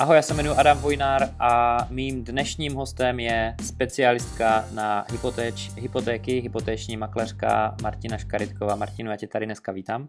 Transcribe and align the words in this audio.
Ahoj, 0.00 0.16
já 0.16 0.22
se 0.22 0.34
jmenuji 0.34 0.56
Adam 0.56 0.78
Vojnár 0.78 1.28
a 1.38 1.78
mým 1.90 2.24
dnešním 2.24 2.74
hostem 2.74 3.20
je 3.20 3.54
specialistka 3.66 4.64
na 4.74 5.06
hypotéč, 5.10 5.70
hypotéky, 5.76 6.40
hypotéční 6.40 6.96
makléřka 6.96 7.76
Martina 7.82 8.18
Škaritková. 8.18 8.76
Martinu, 8.76 9.10
já 9.10 9.16
tě 9.16 9.26
tady 9.26 9.46
dneska 9.46 9.72
vítám. 9.72 10.08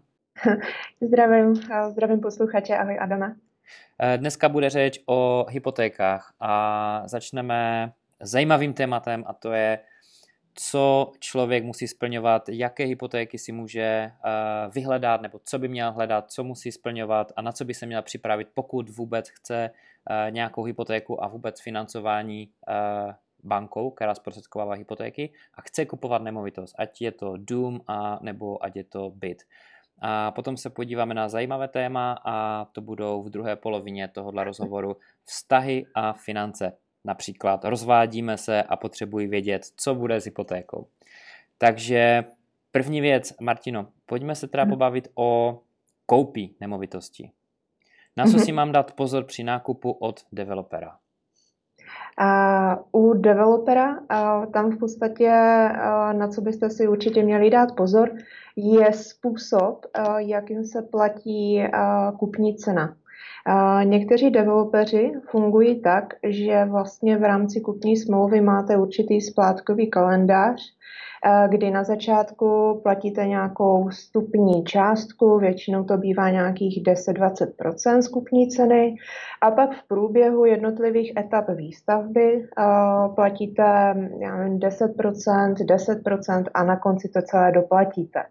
Zdravím, 1.00 1.54
zdravím 1.90 2.20
posluchače, 2.20 2.76
ahoj 2.76 2.98
Adama. 3.00 3.34
Eh, 4.02 4.18
dneska 4.18 4.48
bude 4.48 4.70
řeč 4.70 5.00
o 5.06 5.46
hypotékách 5.48 6.32
a 6.40 7.02
začneme 7.06 7.92
zajímavým 8.20 8.72
tématem 8.72 9.24
a 9.26 9.32
to 9.32 9.52
je 9.52 9.78
co 10.54 11.12
člověk 11.18 11.64
musí 11.64 11.88
splňovat, 11.88 12.48
jaké 12.48 12.84
hypotéky 12.84 13.38
si 13.38 13.52
může 13.52 13.82
eh, 13.82 14.12
vyhledat, 14.74 15.22
nebo 15.22 15.40
co 15.44 15.58
by 15.58 15.68
měl 15.68 15.92
hledat, 15.92 16.30
co 16.30 16.44
musí 16.44 16.72
splňovat 16.72 17.32
a 17.36 17.42
na 17.42 17.52
co 17.52 17.64
by 17.64 17.74
se 17.74 17.86
měl 17.86 18.02
připravit, 18.02 18.48
pokud 18.54 18.90
vůbec 18.90 19.28
chce 19.28 19.70
eh, 20.10 20.30
nějakou 20.30 20.62
hypotéku 20.62 21.24
a 21.24 21.28
vůbec 21.28 21.60
financování 21.60 22.50
eh, 22.68 23.14
bankou, 23.44 23.90
která 23.90 24.14
zprostředkovává 24.14 24.74
hypotéky 24.74 25.32
a 25.54 25.62
chce 25.62 25.86
kupovat 25.86 26.22
nemovitost, 26.22 26.74
ať 26.78 27.00
je 27.00 27.12
to 27.12 27.34
dům 27.36 27.80
a 27.86 28.18
nebo 28.22 28.64
ať 28.64 28.76
je 28.76 28.84
to 28.84 29.10
byt. 29.10 29.42
A 30.04 30.30
potom 30.30 30.56
se 30.56 30.70
podíváme 30.70 31.14
na 31.14 31.28
zajímavé 31.28 31.68
téma 31.68 32.18
a 32.24 32.64
to 32.64 32.80
budou 32.80 33.22
v 33.22 33.30
druhé 33.30 33.56
polovině 33.56 34.08
tohohle 34.08 34.44
rozhovoru 34.44 34.96
vztahy 35.24 35.86
a 35.94 36.12
finance. 36.12 36.72
Například 37.04 37.64
rozvádíme 37.64 38.38
se 38.38 38.62
a 38.62 38.76
potřebuji 38.76 39.26
vědět, 39.26 39.62
co 39.76 39.94
bude 39.94 40.20
s 40.20 40.24
hypotékou. 40.24 40.86
Takže 41.58 42.24
první 42.70 43.00
věc, 43.00 43.34
Martino, 43.40 43.86
pojďme 44.06 44.34
se 44.34 44.48
teda 44.48 44.64
mhm. 44.64 44.72
pobavit 44.72 45.08
o 45.14 45.60
koupí 46.06 46.56
nemovitosti. 46.60 47.30
Na 48.16 48.24
co 48.24 48.36
mhm. 48.36 48.40
si 48.40 48.52
mám 48.52 48.72
dát 48.72 48.92
pozor 48.92 49.24
při 49.24 49.44
nákupu 49.44 49.90
od 49.90 50.20
developera? 50.32 50.96
A 52.18 52.78
u 52.92 53.14
developera, 53.14 53.98
a 54.08 54.46
tam 54.46 54.70
v 54.70 54.78
podstatě, 54.78 55.30
na 56.12 56.28
co 56.28 56.40
byste 56.40 56.70
si 56.70 56.88
určitě 56.88 57.22
měli 57.22 57.50
dát 57.50 57.76
pozor, 57.76 58.10
je 58.56 58.92
způsob, 58.92 59.86
jakým 60.16 60.64
se 60.64 60.82
platí 60.82 61.62
kupní 62.18 62.56
cena. 62.56 62.96
Někteří 63.84 64.30
developeři 64.30 65.12
fungují 65.30 65.80
tak, 65.80 66.14
že 66.22 66.64
vlastně 66.64 67.18
v 67.18 67.22
rámci 67.22 67.60
kupní 67.60 67.96
smlouvy 67.96 68.40
máte 68.40 68.76
určitý 68.76 69.20
splátkový 69.20 69.90
kalendář, 69.90 70.60
kdy 71.48 71.70
na 71.70 71.84
začátku 71.84 72.80
platíte 72.82 73.26
nějakou 73.26 73.90
stupní 73.90 74.64
částku, 74.64 75.38
většinou 75.38 75.84
to 75.84 75.96
bývá 75.96 76.30
nějakých 76.30 76.82
10-20% 76.82 78.00
z 78.00 78.08
kupní 78.08 78.48
ceny, 78.48 78.96
a 79.40 79.50
pak 79.50 79.70
v 79.72 79.88
průběhu 79.88 80.44
jednotlivých 80.44 81.12
etap 81.16 81.44
výstavby 81.50 82.48
platíte 83.14 83.62
já 84.18 84.36
nevím, 84.36 84.58
10%, 84.58 85.54
10% 85.54 86.44
a 86.54 86.64
na 86.64 86.76
konci 86.76 87.08
to 87.08 87.22
celé 87.22 87.52
doplatíte. 87.52 88.22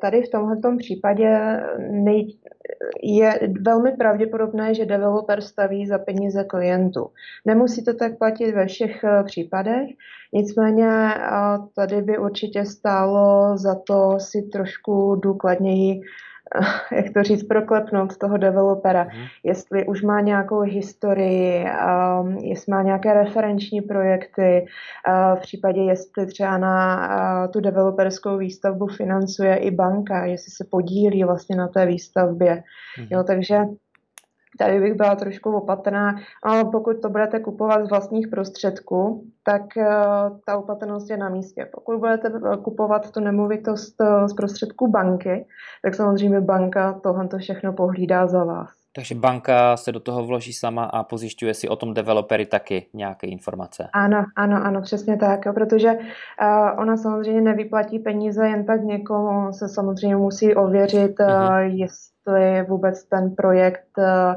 Tady 0.00 0.22
v 0.22 0.30
tomto 0.30 0.76
případě 0.76 1.60
nej, 1.90 2.38
je 3.02 3.40
velmi 3.60 3.92
pravděpodobné, 3.92 4.74
že 4.74 4.86
developer 4.86 5.40
staví 5.40 5.86
za 5.86 5.98
peníze 5.98 6.44
klientů. 6.44 7.10
Nemusí 7.44 7.84
to 7.84 7.94
tak 7.94 8.18
platit 8.18 8.52
ve 8.52 8.66
všech 8.66 9.04
eh, 9.04 9.24
případech, 9.24 9.88
nicméně 10.32 10.88
eh, 10.88 11.20
tady 11.76 12.02
by 12.02 12.18
určitě 12.18 12.64
stálo 12.64 13.56
za 13.58 13.74
to 13.74 14.14
si 14.18 14.42
trošku 14.42 15.14
důkladněji 15.14 16.00
jak 16.92 17.06
to 17.14 17.22
říct, 17.22 17.42
proklepnout 17.42 18.16
toho 18.16 18.36
developera, 18.36 19.04
mm. 19.04 19.26
jestli 19.44 19.86
už 19.86 20.02
má 20.02 20.20
nějakou 20.20 20.60
historii, 20.60 21.64
um, 22.20 22.36
jestli 22.36 22.70
má 22.70 22.82
nějaké 22.82 23.14
referenční 23.14 23.80
projekty, 23.80 24.66
uh, 25.08 25.38
v 25.38 25.40
případě, 25.40 25.80
jestli 25.80 26.26
třeba 26.26 26.58
na 26.58 27.08
uh, 27.44 27.52
tu 27.52 27.60
developerskou 27.60 28.38
výstavbu 28.38 28.86
financuje 28.86 29.56
i 29.56 29.70
banka, 29.70 30.24
jestli 30.24 30.52
se 30.52 30.64
podílí 30.70 31.24
vlastně 31.24 31.56
na 31.56 31.68
té 31.68 31.86
výstavbě. 31.86 32.62
Mm. 32.98 33.06
Jo, 33.10 33.24
takže 33.24 33.58
Tady 34.58 34.80
bych 34.80 34.94
byla 34.94 35.16
trošku 35.16 35.56
opatrná, 35.56 36.16
ale 36.42 36.64
pokud 36.64 37.02
to 37.02 37.08
budete 37.08 37.40
kupovat 37.40 37.86
z 37.86 37.90
vlastních 37.90 38.28
prostředků, 38.28 39.24
tak 39.44 39.62
uh, 39.76 40.38
ta 40.46 40.58
opatrnost 40.58 41.10
je 41.10 41.16
na 41.16 41.28
místě. 41.28 41.68
Pokud 41.74 41.98
budete 41.98 42.32
kupovat 42.62 43.10
tu 43.10 43.20
nemovitost 43.20 44.00
uh, 44.00 44.26
z 44.26 44.34
prostředků 44.34 44.90
banky, 44.90 45.46
tak 45.82 45.94
samozřejmě 45.94 46.40
banka 46.40 47.00
tohle 47.02 47.28
všechno 47.38 47.72
pohlídá 47.72 48.26
za 48.26 48.44
vás. 48.44 48.68
Takže 48.92 49.14
banka 49.14 49.76
se 49.76 49.92
do 49.92 50.00
toho 50.00 50.26
vloží 50.26 50.52
sama 50.52 50.84
a 50.84 51.02
pozjišťuje 51.02 51.54
si 51.54 51.68
o 51.68 51.76
tom 51.76 51.94
developery 51.94 52.46
taky 52.46 52.86
nějaké 52.94 53.26
informace. 53.26 53.88
Ano, 53.92 54.24
ano, 54.36 54.56
ano, 54.64 54.82
přesně 54.82 55.16
tak, 55.16 55.46
jo, 55.46 55.52
protože 55.52 55.92
uh, 55.92 56.80
ona 56.80 56.96
samozřejmě 56.96 57.40
nevyplatí 57.40 57.98
peníze 57.98 58.48
jen 58.48 58.66
tak 58.66 58.82
někomu, 58.82 59.52
se 59.52 59.68
samozřejmě 59.68 60.16
musí 60.16 60.54
ověřit, 60.54 61.18
uh-huh. 61.18 61.82
uh, 61.82 61.86
jestli 62.36 62.62
vůbec 62.62 63.04
ten 63.04 63.34
projekt 63.34 63.88
uh, 63.98 64.34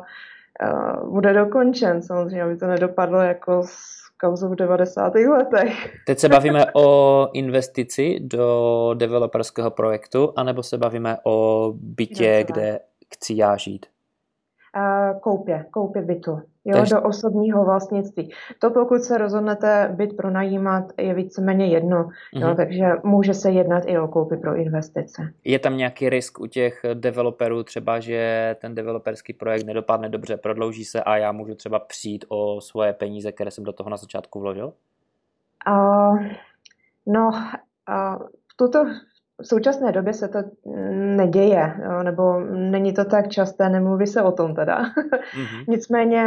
uh, 1.04 1.12
bude 1.12 1.34
dokončen. 1.34 2.02
Samozřejmě, 2.02 2.44
aby 2.44 2.58
to 2.58 2.68
nedopadlo 2.68 3.22
jako 3.22 3.64
s 3.64 4.02
kauzou 4.20 4.50
v 4.50 4.56
90. 4.56 5.16
letech. 5.16 5.98
Teď 6.06 6.20
se 6.20 6.30
bavíme 6.30 6.66
o 6.74 7.28
investici 7.34 8.20
do 8.22 8.92
developerského 8.94 9.72
projektu, 9.72 10.34
anebo 10.36 10.64
se 10.64 10.78
bavíme 10.78 11.18
o 11.26 11.74
bytě, 11.76 12.44
kde 12.48 12.80
chci 13.14 13.34
já 13.38 13.58
žít? 13.58 13.86
Koupě, 15.22 15.66
koupě 15.72 16.02
bytu, 16.02 16.32
jo, 16.66 16.78
Takže... 16.78 16.96
do 16.96 17.02
osobního 17.02 17.66
vlastnictví. 17.66 18.32
To 18.60 18.70
pokud 18.70 19.04
se 19.04 19.18
rozhodnete 19.18 19.94
byt 19.96 20.18
pronajímat, 20.18 20.84
je 20.98 21.14
víceméně 21.14 21.68
jedno, 21.68 22.04
mm-hmm. 22.04 22.42
jo, 22.42 22.48
mhm. 22.48 22.56
takže 22.56 22.86
může 23.04 23.34
se 23.34 23.52
jednat 23.52 23.84
i 23.88 24.00
o 24.00 24.08
koupy 24.08 24.38
pro 24.38 24.56
investice. 24.56 25.34
Je 25.44 25.60
tam 25.60 25.78
nějaký 25.78 26.10
risk 26.10 26.40
u 26.40 26.46
těch 26.46 26.82
developerů, 26.94 27.64
třeba, 27.64 28.00
že 28.00 28.56
ten 28.62 28.76
developerský 28.76 29.34
projekt 29.34 29.66
nedopadne 29.66 30.10
dobře, 30.10 30.38
prodlouží 30.38 30.86
se 30.86 31.04
a 31.04 31.18
já 31.18 31.32
můžu 31.32 31.56
třeba 31.56 31.80
přijít 31.80 32.26
o 32.28 32.62
svoje 32.62 32.94
peníze, 32.94 33.32
které 33.32 33.52
jsem 33.52 33.64
do 33.64 33.74
toho 33.74 33.90
na 33.90 33.98
začátku 33.98 34.40
vložil? 34.40 34.74
Uh, 35.68 36.20
no, 37.06 37.30
uh, 37.30 38.28
v 38.48 38.58
tuto 38.58 38.86
v 39.42 39.48
současné 39.48 39.92
době 39.92 40.14
se 40.14 40.28
to 40.28 40.40
neděje, 41.16 41.74
nebo 42.04 42.40
není 42.40 42.94
to 42.94 43.06
tak 43.06 43.28
časté, 43.28 43.70
nemluví 43.70 44.08
se 44.08 44.22
o 44.22 44.32
tom 44.32 44.56
teda. 44.56 44.82
Mm-hmm. 44.84 45.66
Nicméně 45.68 46.24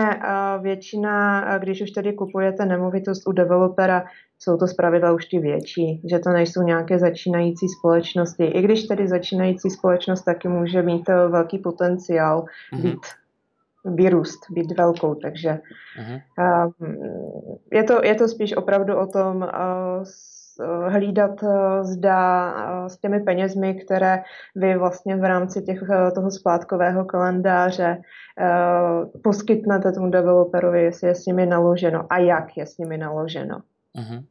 většina, 0.62 1.58
když 1.58 1.82
už 1.82 1.90
tedy 1.90 2.12
kupujete 2.12 2.66
nemovitost 2.66 3.28
u 3.28 3.32
developera, 3.32 4.04
jsou 4.38 4.56
to 4.56 4.66
zpravidla 4.66 5.12
už 5.12 5.26
ty 5.26 5.38
větší, 5.38 6.02
že 6.10 6.18
to 6.18 6.30
nejsou 6.30 6.62
nějaké 6.62 6.98
začínající 6.98 7.68
společnosti. 7.68 8.44
I 8.44 8.62
když 8.62 8.84
tedy 8.84 9.08
začínající 9.08 9.70
společnost 9.70 10.22
taky 10.22 10.48
může 10.48 10.82
mít 10.82 11.08
e, 11.08 11.28
velký 11.28 11.58
potenciál 11.58 12.44
mm-hmm. 12.72 12.82
být 12.82 13.00
vyrůst, 13.84 14.50
být 14.50 14.78
velkou, 14.78 15.14
takže 15.14 15.58
uh-huh. 16.00 16.20
je, 17.72 17.82
to, 17.82 18.04
je 18.04 18.14
to 18.14 18.28
spíš 18.28 18.56
opravdu 18.56 18.96
o 18.96 19.06
tom 19.06 19.42
Eh, 19.42 20.04
hlídat, 20.88 21.42
eh, 21.42 21.84
zda 21.84 22.50
eh, 22.56 22.88
s 22.88 22.98
těmi 22.98 23.20
penězmi, 23.20 23.74
které 23.74 24.22
vy 24.54 24.78
vlastně 24.78 25.16
v 25.16 25.24
rámci 25.24 25.62
těch, 25.62 25.82
toho 26.14 26.30
splátkového 26.30 27.04
kalendáře 27.04 28.02
poskytnete 29.22 29.92
tomu 29.92 30.10
developerovi, 30.10 30.82
jestli 30.82 31.08
je 31.08 31.14
s 31.14 31.26
nimi 31.26 31.46
naloženo 31.46 32.06
a 32.10 32.18
jak 32.18 32.56
je 32.56 32.66
s 32.66 32.78
nimi 32.78 32.98
naloženo. 32.98 33.58
Uh-huh. 33.98 34.24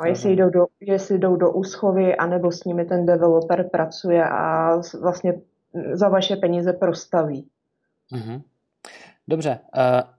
No, 0.00 0.06
jestli, 0.06 0.36
jdou 0.36 0.50
do, 0.50 0.66
jestli 0.80 1.18
jdou 1.18 1.36
do 1.36 1.52
úschovy, 1.52 2.16
anebo 2.16 2.52
s 2.52 2.64
nimi 2.64 2.84
ten 2.84 3.06
developer 3.06 3.68
pracuje 3.72 4.24
a 4.24 4.76
vlastně 5.00 5.40
za 5.92 6.08
vaše 6.08 6.36
peníze 6.36 6.72
prostaví. 6.72 7.48
Uh-huh. 8.12 8.42
Dobře, 9.28 9.58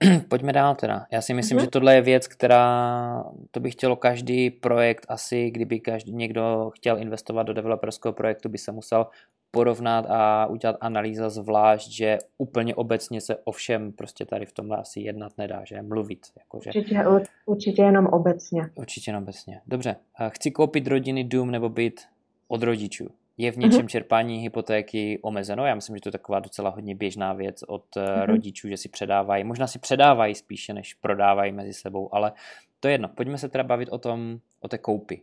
uh, 0.09 0.19
pojďme 0.29 0.53
dál 0.53 0.75
teda. 0.75 1.05
Já 1.11 1.21
si 1.21 1.33
myslím, 1.33 1.57
mm-hmm. 1.57 1.61
že 1.61 1.69
tohle 1.69 1.95
je 1.95 2.01
věc, 2.01 2.27
která, 2.27 3.23
to 3.51 3.59
by 3.59 3.71
chtělo 3.71 3.95
každý 3.95 4.49
projekt 4.49 5.05
asi, 5.09 5.51
kdyby 5.51 5.79
každý 5.79 6.13
někdo 6.13 6.71
chtěl 6.75 6.97
investovat 6.97 7.43
do 7.43 7.53
developerského 7.53 8.13
projektu, 8.13 8.49
by 8.49 8.57
se 8.57 8.71
musel 8.71 9.05
porovnat 9.51 10.05
a 10.09 10.45
udělat 10.45 10.75
analýza 10.81 11.29
zvlášť, 11.29 11.89
že 11.91 12.17
úplně 12.37 12.75
obecně 12.75 13.21
se 13.21 13.35
o 13.43 13.51
všem 13.51 13.91
prostě 13.91 14.25
tady 14.25 14.45
v 14.45 14.51
tomhle 14.51 14.77
asi 14.77 14.99
jednat 14.99 15.37
nedá, 15.37 15.63
že 15.63 15.81
mluvit. 15.81 16.25
Jakože... 16.39 16.69
Určitě, 16.69 17.03
určitě 17.45 17.81
jenom 17.81 18.05
obecně. 18.07 18.69
Určitě 18.75 19.09
jenom 19.11 19.23
obecně. 19.23 19.61
Dobře, 19.67 19.95
chci 20.29 20.51
koupit 20.51 20.87
rodiny 20.87 21.23
dům 21.23 21.51
nebo 21.51 21.69
byt 21.69 22.01
od 22.47 22.63
rodičů. 22.63 23.09
Je 23.37 23.51
v 23.51 23.57
něčem 23.57 23.81
mm-hmm. 23.81 23.87
čerpání 23.87 24.37
hypotéky 24.37 25.19
omezeno? 25.21 25.65
Já 25.65 25.75
myslím, 25.75 25.95
že 25.95 26.01
to 26.01 26.09
je 26.09 26.11
taková 26.11 26.39
docela 26.39 26.69
hodně 26.69 26.95
běžná 26.95 27.33
věc 27.33 27.63
od 27.67 27.85
mm-hmm. 27.95 28.25
rodičů, 28.25 28.67
že 28.67 28.77
si 28.77 28.89
předávají, 28.89 29.43
možná 29.43 29.67
si 29.67 29.79
předávají 29.79 30.35
spíše, 30.35 30.73
než 30.73 30.93
prodávají 30.93 31.51
mezi 31.51 31.73
sebou, 31.73 32.15
ale 32.15 32.31
to 32.79 32.87
je 32.87 32.93
jedno. 32.93 33.09
Pojďme 33.09 33.37
se 33.37 33.49
teda 33.49 33.63
bavit 33.63 33.89
o 33.89 33.97
tom, 33.97 34.37
o 34.59 34.67
té 34.67 34.77
koupi. 34.77 35.21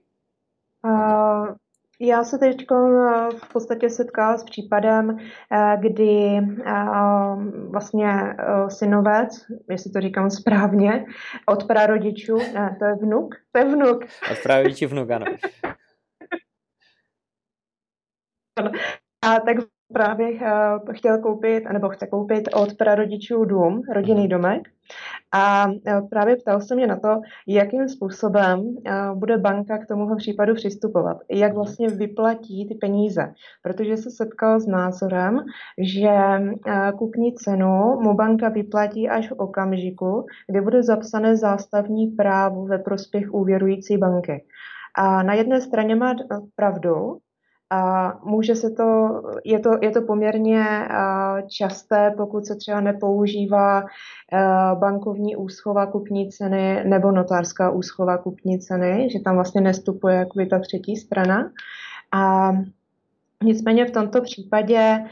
Uh, 0.84 1.48
Já 2.00 2.24
se 2.24 2.38
teď 2.38 2.66
v 3.42 3.52
podstatě 3.52 3.90
setkala 3.90 4.38
s 4.38 4.44
případem, 4.44 5.18
kdy 5.80 6.40
vlastně 7.70 8.08
synovec, 8.68 9.46
jestli 9.70 9.90
to 9.90 10.00
říkám 10.00 10.30
správně, 10.30 11.04
od 11.46 11.66
prarodičů, 11.66 12.38
ne, 12.54 12.76
to 12.78 12.84
je 12.84 12.94
vnuk, 12.94 13.34
to 13.52 13.58
je 13.58 13.64
vnuk. 13.64 14.04
Od 14.32 14.38
prarodičů 14.42 14.88
vnuk, 14.88 15.10
ano. 15.10 15.26
A 19.24 19.40
tak 19.40 19.56
právě 19.92 20.30
uh, 20.30 20.92
chtěl 20.92 21.18
koupit, 21.18 21.64
nebo 21.72 21.88
chce 21.88 22.06
koupit 22.06 22.48
od 22.54 22.74
prarodičů 22.74 23.44
dům, 23.44 23.82
rodinný 23.94 24.20
mhm. 24.20 24.28
domek. 24.28 24.62
A 25.32 25.66
uh, 25.66 26.08
právě 26.08 26.36
ptal 26.36 26.60
se 26.60 26.74
mě 26.74 26.86
na 26.86 26.96
to, 26.96 27.20
jakým 27.48 27.88
způsobem 27.88 28.60
uh, 28.60 29.18
bude 29.18 29.38
banka 29.38 29.78
k 29.78 29.86
tomuhle 29.86 30.16
případu 30.16 30.54
přistupovat, 30.54 31.16
jak 31.30 31.50
mhm. 31.50 31.56
vlastně 31.56 31.88
vyplatí 31.88 32.68
ty 32.68 32.74
peníze, 32.74 33.32
protože 33.62 33.96
se 33.96 34.10
setkal 34.10 34.60
s 34.60 34.66
názorem, 34.66 35.40
že 35.78 36.10
kupní 36.98 37.34
cenu 37.34 38.00
mu 38.00 38.14
banka 38.14 38.48
vyplatí 38.48 39.08
až 39.08 39.30
v 39.30 39.32
okamžiku, 39.32 40.26
kdy 40.50 40.60
bude 40.60 40.82
zapsané 40.82 41.36
zástavní 41.36 42.06
právo 42.06 42.66
ve 42.66 42.78
prospěch 42.78 43.34
úvěrující 43.34 43.96
banky. 43.96 44.44
A 44.98 45.22
na 45.22 45.34
jedné 45.34 45.60
straně 45.60 45.96
má 45.96 46.14
pravdu, 46.56 47.18
může 48.24 48.54
se 48.54 48.70
to, 48.70 49.22
je 49.44 49.58
to, 49.58 49.70
je 49.82 49.90
to 49.90 50.02
poměrně 50.02 50.88
časté, 51.48 52.14
pokud 52.16 52.46
se 52.46 52.56
třeba 52.56 52.80
nepoužívá 52.80 53.84
bankovní 54.74 55.36
úschova 55.36 55.86
kupní 55.86 56.30
ceny 56.30 56.84
nebo 56.84 57.10
notářská 57.10 57.70
úschova 57.70 58.18
kupní 58.18 58.58
ceny, 58.58 59.08
že 59.12 59.20
tam 59.20 59.34
vlastně 59.34 59.60
nestupuje 59.60 60.16
jakoby 60.16 60.46
ta 60.46 60.58
třetí 60.58 60.96
strana. 60.96 61.50
A 62.14 62.52
nicméně 63.44 63.86
v 63.86 63.90
tomto 63.90 64.20
případě 64.20 65.04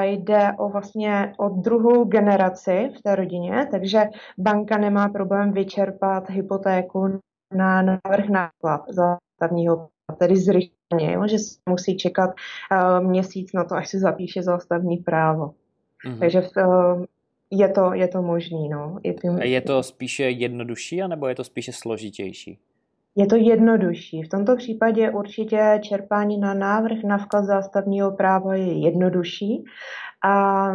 jde 0.00 0.52
o 0.58 0.68
vlastně 0.68 1.34
o 1.38 1.48
druhou 1.48 2.04
generaci 2.04 2.90
v 2.98 3.02
té 3.02 3.16
rodině, 3.16 3.68
takže 3.70 4.04
banka 4.38 4.78
nemá 4.78 5.08
problém 5.08 5.52
vyčerpat 5.52 6.30
hypotéku 6.30 7.20
na 7.54 7.82
návrh 7.82 8.28
náklad 8.28 8.80
zástavního, 8.88 9.88
tedy 10.18 10.36
zrychleně 10.92 11.14
jo, 11.14 11.26
že 11.26 11.38
se 11.38 11.58
musí 11.68 11.96
čekat 11.96 12.30
uh, 12.30 13.06
měsíc 13.06 13.52
na 13.52 13.64
to, 13.64 13.74
až 13.74 13.88
se 13.88 13.98
zapíše 13.98 14.42
zástavní 14.42 14.96
právo. 14.96 15.54
Mm-hmm. 16.06 16.18
Takže 16.18 16.40
uh, 16.40 17.04
je 17.50 17.68
to, 17.68 17.92
je 17.92 18.08
to 18.08 18.22
možný. 18.22 18.68
No. 18.68 18.98
Je, 19.04 19.14
tím... 19.14 19.38
je 19.38 19.60
to 19.60 19.82
spíše 19.82 20.22
jednodušší, 20.22 21.02
anebo 21.02 21.28
je 21.28 21.34
to 21.34 21.44
spíše 21.44 21.72
složitější? 21.72 22.58
Je 23.16 23.26
to 23.26 23.36
jednodušší. 23.36 24.22
V 24.22 24.28
tomto 24.28 24.56
případě 24.56 25.10
určitě 25.10 25.80
čerpání 25.82 26.38
na 26.38 26.54
návrh 26.54 27.02
na 27.04 27.18
vklad 27.18 27.44
zástavního 27.44 28.10
práva 28.10 28.54
je 28.54 28.84
jednodušší 28.84 29.64
a 30.24 30.72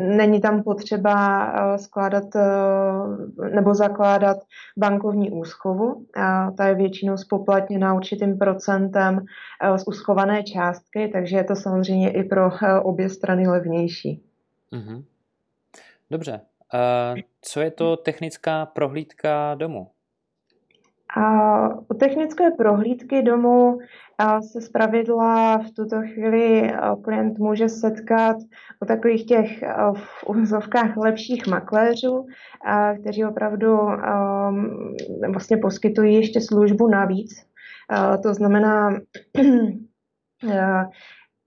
není 0.00 0.40
tam 0.40 0.62
potřeba 0.62 1.46
eh, 1.46 1.78
skládat 1.78 2.36
eh, 2.36 3.50
nebo 3.50 3.74
zakládat 3.74 4.36
bankovní 4.78 5.30
úschovu. 5.30 6.06
A 6.16 6.50
ta 6.50 6.66
je 6.66 6.74
většinou 6.74 7.16
spoplatněna 7.16 7.94
určitým 7.94 8.38
procentem 8.38 9.24
eh, 9.62 9.78
z 9.78 9.84
uschované 9.86 10.42
částky, 10.42 11.08
takže 11.08 11.36
je 11.36 11.44
to 11.44 11.56
samozřejmě 11.56 12.12
i 12.12 12.24
pro 12.24 12.50
obě 12.82 13.08
strany 13.08 13.48
levnější. 13.48 14.22
Mm-hmm. 14.72 15.04
Dobře. 16.10 16.40
Co 17.42 17.60
je 17.60 17.70
to 17.70 17.96
technická 17.96 18.66
prohlídka 18.66 19.54
domu? 19.54 19.90
A 21.16 21.68
u 21.90 21.94
technické 21.94 22.50
prohlídky 22.50 23.22
domu 23.22 23.78
se 24.52 24.60
zpravidla 24.60 25.58
v 25.58 25.70
tuto 25.70 26.00
chvíli 26.00 26.72
klient 27.02 27.38
může 27.38 27.68
setkat 27.68 28.36
u 28.82 28.86
takových 28.86 29.26
těch 29.26 29.62
v 29.94 30.28
úzovkách 30.28 30.96
lepších 30.96 31.46
makléřů, 31.46 32.26
kteří 33.00 33.24
opravdu 33.24 33.78
vlastně 35.32 35.56
poskytují 35.56 36.14
ještě 36.14 36.40
službu 36.40 36.88
navíc. 36.88 37.30
To 38.22 38.34
znamená, 38.34 39.00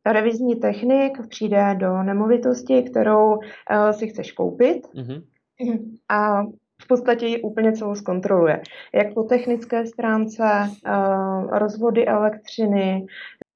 revizní 0.06 0.56
technik 0.56 1.27
přijde 1.30 1.75
do 1.75 2.04
nemovitosti, 2.04 2.83
kterou 2.83 3.39
si 3.92 4.07
chceš 4.07 4.31
koupit 4.31 4.88
mm-hmm. 4.95 5.24
a 6.10 6.44
v 6.83 6.88
podstatě 6.88 7.25
ji 7.25 7.41
úplně 7.41 7.74
celou 7.74 7.95
zkontroluje. 7.95 8.62
Jak 8.94 9.13
po 9.13 9.24
technické 9.24 9.85
stránce, 9.85 10.44
uh, 10.88 11.57
rozvody 11.57 12.06
elektřiny, 12.07 13.06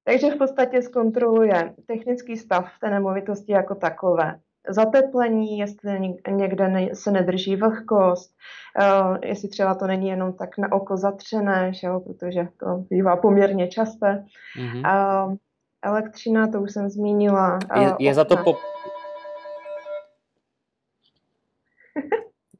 takže 0.04 0.30
v 0.30 0.38
podstatě 0.38 0.82
zkontroluje 0.82 1.74
technický 1.86 2.36
stav 2.36 2.64
té 2.80 2.90
nemovitosti 2.90 3.52
jako 3.52 3.74
takové. 3.74 4.38
Zateplení, 4.68 5.58
jestli 5.58 6.14
někde 6.30 6.88
se 6.92 7.10
nedrží 7.10 7.56
vlhkost, 7.56 8.32
uh, 8.80 9.16
jestli 9.24 9.48
třeba 9.48 9.74
to 9.74 9.86
není 9.86 10.08
jenom 10.08 10.32
tak 10.32 10.58
na 10.58 10.72
oko 10.72 10.96
zatřené, 10.96 11.72
že 11.72 11.86
jo, 11.86 12.00
protože 12.00 12.48
to 12.60 12.84
bývá 12.90 13.16
poměrně 13.16 13.68
časté. 13.68 14.24
Mm-hmm. 14.60 15.36
Elektřina, 15.82 16.46
to 16.46 16.60
už 16.60 16.72
jsem 16.72 16.90
zmínila. 16.90 17.58
Je, 17.80 17.94
je 17.98 18.14
za 18.14 18.24
to 18.24 18.36
po, 18.36 18.56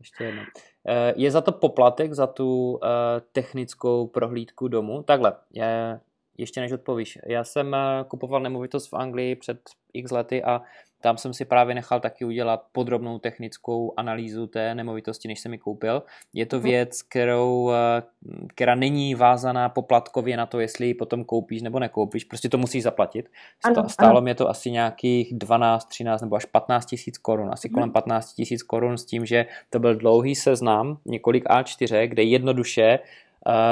Ještě 0.00 0.24
jedno. 0.24 0.42
Eh, 0.88 1.14
je 1.16 1.30
za 1.30 1.40
to 1.40 1.52
poplatek, 1.52 2.12
za 2.12 2.26
tu 2.26 2.80
eh, 2.82 2.88
technickou 3.32 4.06
prohlídku 4.06 4.68
domu? 4.68 5.02
Takhle, 5.02 5.32
je, 5.52 6.00
ještě 6.38 6.60
než 6.60 6.72
odpovíš. 6.72 7.18
Já 7.26 7.44
jsem 7.44 7.74
eh, 7.74 8.04
kupoval 8.08 8.40
nemovitost 8.40 8.86
v 8.92 8.94
Anglii 8.94 9.36
před 9.36 9.60
x 9.92 10.10
lety 10.10 10.44
a 10.44 10.62
tam 11.00 11.16
jsem 11.16 11.34
si 11.34 11.44
právě 11.44 11.74
nechal 11.74 12.00
taky 12.00 12.24
udělat 12.24 12.62
podrobnou 12.72 13.18
technickou 13.18 13.94
analýzu 13.96 14.46
té 14.46 14.74
nemovitosti, 14.74 15.28
než 15.28 15.40
jsem 15.40 15.52
ji 15.52 15.58
koupil. 15.58 16.02
Je 16.32 16.46
to 16.46 16.56
mhm. 16.56 16.64
věc, 16.64 17.02
kterou, 17.02 17.70
eh, 17.70 18.02
která 18.48 18.74
není 18.74 19.14
vázaná 19.14 19.68
poplatkově 19.68 20.36
na 20.36 20.46
to, 20.46 20.60
jestli 20.60 20.86
ji 20.86 20.94
potom 20.94 21.24
koupíš 21.24 21.62
nebo 21.62 21.78
nekoupíš. 21.78 22.24
Prostě 22.24 22.48
to 22.48 22.58
musíš 22.58 22.82
zaplatit. 22.82 23.30
Ano, 23.64 23.88
Stálo 23.88 24.10
ano. 24.10 24.20
mě 24.20 24.34
to 24.34 24.48
asi 24.48 24.70
nějakých 24.70 25.34
12, 25.34 25.84
13 25.84 26.20
nebo 26.20 26.36
až 26.36 26.44
15 26.44 26.86
tisíc 26.86 27.18
korun. 27.18 27.50
Asi 27.52 27.68
hmm. 27.68 27.74
kolem 27.74 27.92
15 27.92 28.34
tisíc 28.34 28.62
korun 28.62 28.98
s 28.98 29.04
tím, 29.04 29.26
že 29.26 29.46
to 29.70 29.78
byl 29.78 29.96
dlouhý 29.96 30.34
seznam, 30.34 30.98
několik 31.06 31.44
A4, 31.44 32.08
kde 32.08 32.22
jednoduše 32.22 32.98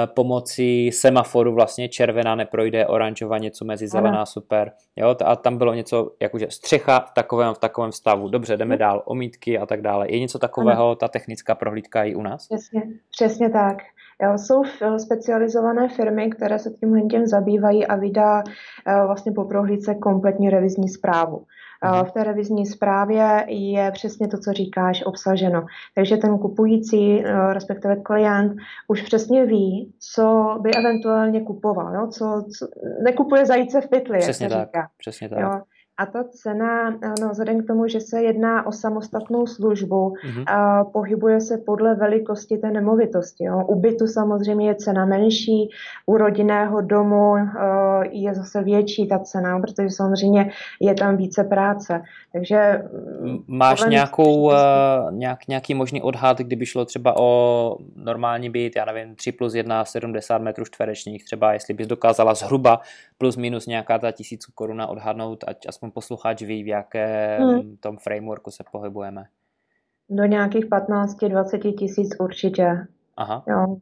pomocí 0.06 0.92
semaforu 0.92 1.54
vlastně 1.54 1.88
červená 1.88 2.34
neprojde, 2.34 2.86
oranžová 2.86 3.38
něco 3.38 3.64
mezi 3.64 3.88
zelená 3.88 4.16
ano. 4.16 4.26
super. 4.26 4.72
Jo, 4.96 5.16
a 5.24 5.36
tam 5.36 5.58
bylo 5.58 5.74
něco, 5.74 6.10
jakože 6.20 6.46
střecha 6.50 7.00
v 7.00 7.14
takovém, 7.14 7.54
v 7.54 7.58
takovém 7.58 7.92
stavu. 7.92 8.28
Dobře, 8.28 8.56
jdeme 8.56 8.76
dál, 8.76 9.02
omítky 9.04 9.58
a 9.58 9.66
tak 9.66 9.82
dále. 9.82 10.10
Je 10.10 10.20
něco 10.20 10.38
takového, 10.38 10.86
ano. 10.86 10.94
ta 10.94 11.08
technická 11.08 11.54
prohlídka 11.54 12.04
i 12.04 12.14
u 12.14 12.22
nás? 12.22 12.48
Přesně, 12.48 12.82
přesně 13.10 13.50
tak. 13.50 13.76
Jo, 14.22 14.38
jsou 14.38 14.62
specializované 14.98 15.88
firmy, 15.88 16.30
které 16.30 16.58
se 16.58 16.70
tím 16.70 17.08
tím 17.08 17.26
zabývají 17.26 17.86
a 17.86 17.96
vydá 17.96 18.42
eh, 18.86 19.06
vlastně 19.06 19.32
po 19.32 19.44
prohlídce 19.44 19.94
kompletní 19.94 20.50
revizní 20.50 20.88
zprávu. 20.88 21.44
Mhm. 21.84 22.04
V 22.04 22.12
té 22.12 22.24
revizní 22.24 22.66
zprávě 22.66 23.44
je 23.48 23.90
přesně 23.90 24.28
to, 24.28 24.38
co 24.38 24.52
říkáš, 24.52 25.02
obsaženo. 25.06 25.66
Takže 25.94 26.16
ten 26.16 26.38
kupující, 26.38 27.24
eh, 27.24 27.52
respektive 27.54 27.96
klient, 27.96 28.56
už 28.88 29.02
přesně 29.02 29.46
ví, 29.46 29.92
co 30.14 30.56
by 30.60 30.70
eventuálně 30.74 31.40
kupoval. 31.40 31.94
Jo? 31.94 32.06
Co, 32.06 32.44
co, 32.58 32.68
nekupuje 33.02 33.46
zajíce 33.46 33.80
v 33.80 33.88
pytli, 33.88 34.18
přesně 34.18 34.44
jak 34.44 34.52
se 34.52 34.58
tak, 34.58 34.68
říká. 34.68 34.88
Přesně 34.98 35.28
tak. 35.28 35.38
Jo? 35.38 35.60
A 35.98 36.06
ta 36.06 36.24
cena, 36.24 36.90
no, 37.20 37.28
vzhledem 37.30 37.62
k 37.62 37.66
tomu, 37.66 37.88
že 37.88 38.00
se 38.00 38.22
jedná 38.22 38.66
o 38.66 38.72
samostatnou 38.72 39.46
službu, 39.46 40.08
mm-hmm. 40.08 40.44
a 40.46 40.84
pohybuje 40.84 41.40
se 41.40 41.58
podle 41.58 41.94
velikosti 41.94 42.58
té 42.58 42.70
nemovitosti. 42.70 43.44
Jo. 43.44 43.64
U 43.66 43.80
bytu 43.80 44.06
samozřejmě 44.06 44.68
je 44.68 44.74
cena 44.74 45.06
menší, 45.06 45.70
u 46.06 46.16
rodinného 46.16 46.80
domu 46.80 47.30
uh, 47.32 47.38
je 48.10 48.34
zase 48.34 48.62
větší 48.62 49.08
ta 49.08 49.18
cena, 49.18 49.60
protože 49.60 49.90
samozřejmě 49.90 50.50
je 50.80 50.94
tam 50.94 51.16
více 51.16 51.44
práce. 51.44 52.02
Takže 52.32 52.82
Máš 53.46 53.84
nějakou, 53.84 54.52
nějak, 55.10 55.48
nějaký 55.48 55.74
možný 55.74 56.02
odhad, 56.02 56.38
kdyby 56.38 56.66
šlo 56.66 56.84
třeba 56.84 57.14
o 57.18 57.76
normální 57.96 58.50
byt, 58.50 58.76
já 58.76 58.84
nevím, 58.84 59.14
3 59.14 59.32
plus 59.32 59.54
1, 59.54 59.84
70 59.84 60.38
metrů 60.38 60.64
čtverečních, 60.64 61.24
třeba 61.24 61.52
jestli 61.52 61.74
bys 61.74 61.86
dokázala 61.86 62.34
zhruba 62.34 62.80
plus 63.18 63.36
minus 63.36 63.66
nějaká 63.66 63.98
ta 63.98 64.12
tisíc 64.12 64.46
koruna 64.46 64.86
odhadnout, 64.86 65.44
ať 65.46 65.66
aspoň 65.68 65.85
posluchač 65.90 66.42
ví, 66.42 66.62
v 66.62 66.66
jakém 66.66 67.42
hmm. 67.42 67.76
tom 67.76 67.96
frameworku 67.96 68.50
se 68.50 68.64
pohybujeme. 68.72 69.24
Do 70.10 70.24
nějakých 70.24 70.64
15-20 70.64 71.74
tisíc 71.78 72.20
určitě. 72.20 72.86
Aha. 73.16 73.44
Jo. 73.48 73.76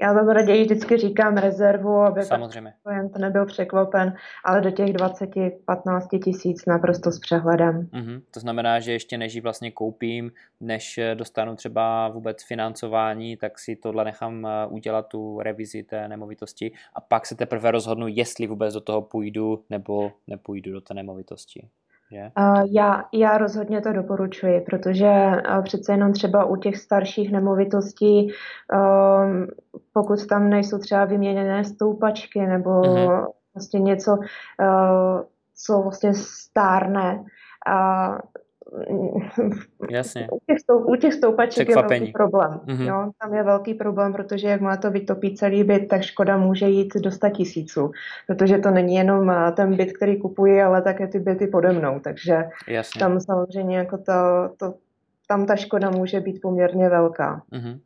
Já 0.00 0.14
to 0.14 0.32
raději 0.32 0.64
vždycky 0.64 0.96
říkám 0.96 1.36
rezervu, 1.36 2.00
aby 2.00 2.22
Samozřejmě. 2.22 2.74
klient 2.82 3.18
nebyl 3.18 3.46
překvapen, 3.46 4.14
ale 4.44 4.60
do 4.60 4.70
těch 4.70 4.86
20-15 4.86 6.22
tisíc 6.24 6.66
naprosto 6.66 7.12
s 7.12 7.18
přehledem. 7.18 7.88
Mm-hmm. 7.92 8.22
To 8.30 8.40
znamená, 8.40 8.80
že 8.80 8.92
ještě 8.92 9.18
než 9.18 9.34
ji 9.34 9.40
vlastně 9.40 9.70
koupím, 9.70 10.32
než 10.60 11.00
dostanu 11.14 11.56
třeba 11.56 12.08
vůbec 12.08 12.44
financování, 12.44 13.36
tak 13.36 13.58
si 13.58 13.76
tohle 13.76 14.04
nechám 14.04 14.46
eh, 14.46 14.66
udělat 14.66 15.08
tu 15.08 15.40
revizi 15.40 15.82
té 15.82 16.08
nemovitosti 16.08 16.72
a 16.94 17.00
pak 17.00 17.26
se 17.26 17.34
teprve 17.34 17.70
rozhodnu, 17.70 18.06
jestli 18.08 18.46
vůbec 18.46 18.74
do 18.74 18.80
toho 18.80 19.02
půjdu 19.02 19.64
nebo 19.70 20.12
nepůjdu 20.26 20.72
do 20.72 20.80
té 20.80 20.94
nemovitosti. 20.94 21.68
Je? 22.10 22.32
Já, 22.70 23.04
já 23.12 23.38
rozhodně 23.38 23.80
to 23.80 23.92
doporučuji, 23.92 24.60
protože 24.60 25.12
přece 25.62 25.92
jenom 25.92 26.12
třeba 26.12 26.44
u 26.44 26.56
těch 26.56 26.76
starších 26.76 27.32
nemovitostí, 27.32 28.32
um, 28.72 29.46
pokud 29.92 30.26
tam 30.26 30.50
nejsou 30.50 30.78
třeba 30.78 31.04
vyměněné 31.04 31.64
stoupačky 31.64 32.46
nebo 32.46 32.70
uh-huh. 32.70 33.26
vlastně 33.54 33.80
něco, 33.80 34.12
uh, 34.12 35.20
co 35.54 35.82
vlastně 35.82 36.14
stárne, 36.14 37.24
Jasně. 39.90 40.28
U 40.30 40.38
těch, 40.46 40.60
stou, 40.60 40.78
u 40.78 40.96
těch 40.96 41.14
stoupaček 41.14 41.68
je 41.68 41.74
velký 41.74 42.12
problém. 42.12 42.60
Mm-hmm. 42.66 42.86
Jo? 42.88 43.10
Tam 43.22 43.34
je 43.34 43.42
velký 43.42 43.74
problém, 43.74 44.12
protože 44.12 44.48
jak 44.48 44.60
má 44.60 44.76
to 44.76 44.90
vytopí 44.90 45.34
celý 45.34 45.64
byt, 45.64 45.88
tak 45.88 46.02
škoda 46.02 46.36
může 46.36 46.66
jít 46.66 46.96
do 46.96 47.10
100 47.10 47.30
tisíců. 47.30 47.90
Protože 48.26 48.58
to 48.58 48.70
není 48.70 48.94
jenom 48.94 49.30
eh, 49.30 49.52
ten 49.52 49.76
byt, 49.76 49.92
který 49.92 50.20
kupuji, 50.20 50.62
ale 50.62 50.82
také 50.82 51.06
ty 51.06 51.18
byty 51.18 51.46
pode 51.46 51.72
mnou. 51.72 52.00
Takže 52.00 52.44
Jasně. 52.68 52.98
tam 52.98 53.20
samozřejmě 53.20 53.78
jako 53.78 53.98
to, 53.98 54.12
to, 54.56 54.74
tam 55.28 55.46
ta 55.46 55.56
škoda 55.56 55.90
může 55.90 56.20
být 56.20 56.40
poměrně 56.42 56.88
velká. 56.88 57.42
Mm-hmm. 57.52 57.78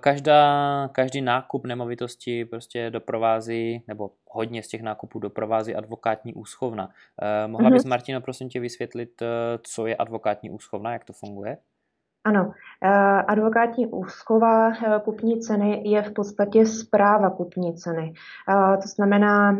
Každá, 0.00 0.88
každý 0.92 1.20
nákup 1.20 1.66
nemovitosti 1.66 2.44
prostě 2.44 2.90
doprovází, 2.90 3.84
nebo 3.88 4.10
hodně 4.30 4.62
z 4.62 4.68
těch 4.68 4.82
nákupů 4.82 5.18
doprovází 5.18 5.74
advokátní 5.74 6.34
úschovna. 6.34 6.88
Eh, 7.22 7.48
mohla 7.48 7.70
bys, 7.70 7.84
mm-hmm. 7.84 7.88
Martino, 7.88 8.20
prosím 8.20 8.48
tě 8.48 8.60
vysvětlit, 8.60 9.22
eh, 9.22 9.26
co 9.62 9.86
je 9.86 9.96
advokátní 9.96 10.50
úschovna, 10.50 10.92
jak 10.92 11.04
to 11.04 11.12
funguje? 11.12 11.56
Ano, 12.24 12.52
advokátní 13.26 13.86
úschova 13.86 14.72
kupní 15.04 15.40
ceny 15.40 15.82
je 15.84 16.02
v 16.02 16.12
podstatě 16.12 16.66
zpráva 16.66 17.30
kupní 17.30 17.74
ceny. 17.76 18.12
To 18.82 18.88
znamená, 18.88 19.56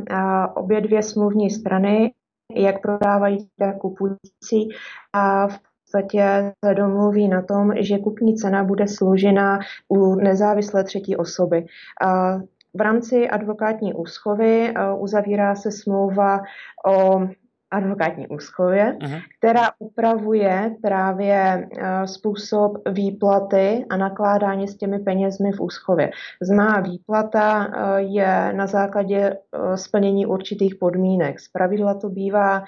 obě 0.54 0.80
dvě 0.80 1.02
smluvní 1.02 1.50
strany, 1.50 2.12
jak 2.54 2.82
prodávají, 2.82 3.48
tak 3.58 3.78
kupující, 3.78 4.68
a 5.12 5.48
v 5.48 5.58
podstatě 5.90 6.52
se 6.64 6.74
domluví 6.74 7.28
na 7.28 7.42
tom, 7.42 7.72
že 7.80 7.98
kupní 7.98 8.36
cena 8.36 8.64
bude 8.64 8.88
složena 8.88 9.58
u 9.88 10.14
nezávislé 10.14 10.84
třetí 10.84 11.16
osoby. 11.16 11.66
V 12.74 12.80
rámci 12.80 13.28
advokátní 13.28 13.94
úschovy 13.94 14.74
uzavírá 14.98 15.54
se 15.54 15.72
smlouva 15.72 16.40
o 16.86 17.20
advokátní 17.70 18.28
úschově, 18.28 18.96
uh-huh. 19.00 19.20
která 19.38 19.70
upravuje 19.78 20.74
právě 20.82 21.68
uh, 21.72 22.04
způsob 22.04 22.72
výplaty 22.90 23.86
a 23.90 23.96
nakládání 23.96 24.68
s 24.68 24.76
těmi 24.76 24.98
penězmi 24.98 25.52
v 25.52 25.60
úschově. 25.60 26.10
Zná 26.42 26.80
výplata 26.80 27.66
uh, 27.66 27.72
je 27.96 28.52
na 28.52 28.66
základě 28.66 29.30
uh, 29.34 29.74
splnění 29.74 30.26
určitých 30.26 30.74
podmínek. 30.74 31.40
Zpravidla 31.40 31.94
to 31.94 32.08
bývá 32.08 32.62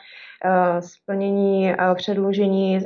splnění 0.81 1.75
předložení 1.95 2.81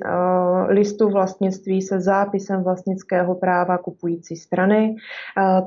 listu 0.69 1.09
vlastnictví 1.09 1.83
se 1.83 2.01
zápisem 2.01 2.63
vlastnického 2.63 3.35
práva 3.35 3.79
kupující 3.79 4.37
strany. 4.37 4.97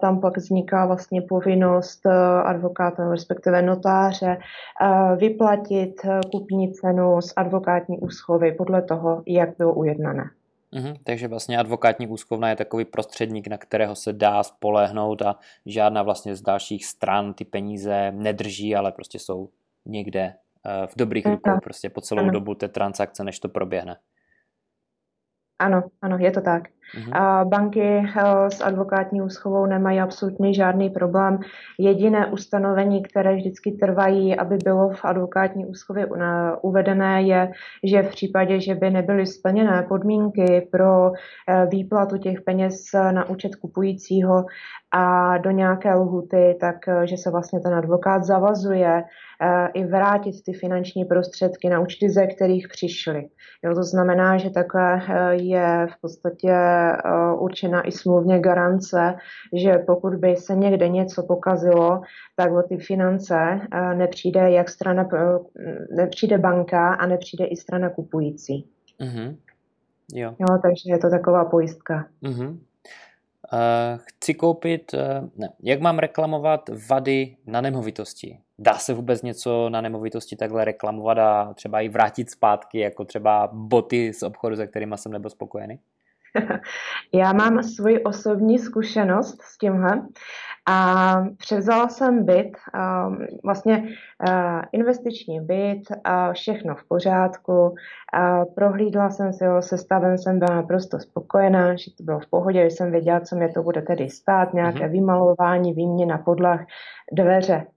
Tam 0.01 0.21
pak 0.21 0.37
vzniká 0.37 0.85
vlastně 0.85 1.21
povinnost 1.21 2.05
advokáta, 2.43 3.09
respektive 3.09 3.61
notáře, 3.61 4.37
vyplatit 5.17 6.01
kupní 6.39 6.73
cenu 6.73 7.21
z 7.21 7.33
advokátní 7.35 7.99
úschovy 7.99 8.51
podle 8.51 8.81
toho, 8.81 9.23
jak 9.25 9.57
bylo 9.57 9.73
ujednané. 9.73 10.29
Mhm, 10.71 10.95
takže 11.03 11.27
vlastně 11.27 11.57
advokátní 11.57 12.07
úschovna 12.07 12.49
je 12.49 12.55
takový 12.55 12.85
prostředník, 12.85 13.47
na 13.47 13.57
kterého 13.57 13.95
se 13.95 14.13
dá 14.13 14.43
spolehnout 14.43 15.21
a 15.21 15.35
žádná 15.65 16.03
vlastně 16.03 16.35
z 16.35 16.41
dalších 16.41 16.85
stran 16.85 17.33
ty 17.33 17.45
peníze 17.45 18.11
nedrží, 18.11 18.75
ale 18.75 18.91
prostě 18.91 19.19
jsou 19.19 19.49
někde 19.85 20.33
eh, 20.65 20.87
v 20.87 20.95
dobrých 20.97 21.25
rukou 21.25 21.59
prostě 21.63 21.89
po 21.89 22.01
celou 22.01 22.29
dobu 22.29 22.55
té 22.55 22.67
transakce, 22.67 23.23
než 23.23 23.39
to 23.39 23.49
proběhne. 23.49 23.97
Ano, 25.59 25.83
ano, 26.01 26.17
je 26.17 26.31
to 26.31 26.41
tak. 26.41 26.63
A 27.11 27.45
banky 27.45 27.81
eh, 27.81 28.49
s 28.49 28.61
advokátní 28.61 29.21
úschovou 29.21 29.65
nemají 29.65 29.99
absolutně 29.99 30.53
žádný 30.53 30.89
problém. 30.89 31.39
Jediné 31.79 32.25
ustanovení, 32.27 33.03
které 33.03 33.35
vždycky 33.35 33.71
trvají, 33.71 34.35
aby 34.35 34.57
bylo 34.63 34.89
v 34.89 35.05
advokátní 35.05 35.65
úschově 35.65 36.07
uvedené, 36.61 37.21
je, 37.21 37.51
že 37.83 38.03
v 38.03 38.09
případě, 38.09 38.61
že 38.61 38.75
by 38.75 38.89
nebyly 38.89 39.25
splněné 39.25 39.85
podmínky 39.89 40.67
pro 40.71 41.11
eh, 41.11 41.65
výplatu 41.71 42.17
těch 42.17 42.41
peněz 42.41 42.75
na 43.11 43.29
účet 43.29 43.55
kupujícího 43.55 44.45
a 44.91 45.37
do 45.37 45.51
nějaké 45.51 45.93
lhuty, 45.93 46.57
tak 46.59 46.87
eh, 46.87 47.07
že 47.07 47.17
se 47.17 47.31
vlastně 47.31 47.59
ten 47.59 47.73
advokát 47.73 48.23
zavazuje 48.23 49.03
i 49.73 49.85
vrátit 49.85 50.35
ty 50.45 50.53
finanční 50.53 51.05
prostředky 51.05 51.69
na 51.69 51.79
účty, 51.79 52.09
ze 52.09 52.27
kterých 52.27 52.67
přišly. 52.67 53.29
Jo, 53.63 53.75
to 53.75 53.83
znamená, 53.83 54.37
že 54.37 54.49
takhle 54.49 55.01
je 55.31 55.87
v 55.91 56.01
podstatě 56.01 56.53
určena 57.39 57.87
i 57.87 57.91
smluvně 57.91 58.39
garance, 58.39 59.15
že 59.53 59.77
pokud 59.77 60.15
by 60.15 60.35
se 60.35 60.55
někde 60.55 60.89
něco 60.89 61.23
pokazilo, 61.23 62.01
tak 62.35 62.51
o 62.51 62.63
ty 62.63 62.77
finance 62.77 63.35
eh, 63.71 63.95
nepřijde 63.95 64.51
jak 64.51 64.69
strana, 64.69 65.09
nepřijde 65.95 66.37
banka 66.37 66.93
a 66.93 67.05
nepřijde 67.05 67.45
i 67.45 67.55
strana 67.55 67.89
kupující. 67.89 68.67
Mm-hmm. 69.01 69.35
Jo. 70.13 70.35
jo. 70.39 70.57
takže 70.61 70.83
je 70.85 70.97
to 70.97 71.09
taková 71.09 71.45
pojistka. 71.45 72.05
Mm-hmm. 72.23 72.57
Uh, 73.53 73.99
chci 74.03 74.33
koupit, 74.33 74.93
uh, 74.93 75.29
ne, 75.37 75.49
jak 75.63 75.81
mám 75.81 75.99
reklamovat 75.99 76.69
vady 76.89 77.35
na 77.45 77.61
nemovitosti? 77.61 78.39
Dá 78.59 78.73
se 78.73 78.93
vůbec 78.93 79.21
něco 79.21 79.69
na 79.69 79.81
nemovitosti 79.81 80.35
takhle 80.35 80.65
reklamovat 80.65 81.17
a 81.17 81.53
třeba 81.53 81.81
i 81.81 81.89
vrátit 81.89 82.29
zpátky, 82.29 82.79
jako 82.79 83.05
třeba 83.05 83.49
boty 83.53 84.13
z 84.13 84.23
obchodu, 84.23 84.55
se 84.55 84.67
kterými 84.67 84.95
jsem 84.97 85.11
nebyl 85.11 85.29
spokojený? 85.29 85.79
Já 87.13 87.33
mám 87.33 87.63
svoji 87.63 88.03
osobní 88.03 88.59
zkušenost 88.59 89.41
s 89.41 89.57
tímhle 89.57 90.01
a 90.69 91.15
převzala 91.37 91.89
jsem 91.89 92.25
byt, 92.25 92.51
vlastně 93.43 93.87
investiční 94.71 95.41
byt, 95.41 95.81
všechno 96.33 96.75
v 96.75 96.87
pořádku, 96.87 97.75
prohlídla 98.55 99.09
jsem 99.09 99.33
si 99.33 99.45
ho, 99.45 99.61
se 99.61 99.77
stavem 99.77 100.17
jsem 100.17 100.39
byla 100.39 100.55
naprosto 100.55 100.99
spokojená, 100.99 101.75
že 101.75 101.91
to 101.97 102.03
bylo 102.03 102.19
v 102.19 102.29
pohodě, 102.29 102.63
že 102.63 102.75
jsem 102.75 102.91
věděla, 102.91 103.19
co 103.19 103.35
mě 103.35 103.49
to 103.49 103.63
bude 103.63 103.81
tedy 103.81 104.09
stát, 104.09 104.53
nějaké 104.53 104.79
mm-hmm. 104.79 104.91
vymalování, 104.91 105.73
výměna 105.73 106.17
podlah, 106.17 106.65
dveře. 107.11 107.67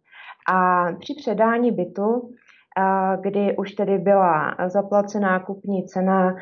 A 0.49 0.87
při 1.00 1.14
předání 1.14 1.73
bytu 1.73 2.30
kdy 3.21 3.57
už 3.57 3.73
tedy 3.73 3.99
byla 3.99 4.57
zaplacená 4.67 5.38
kupní 5.41 5.87
cena 5.87 6.35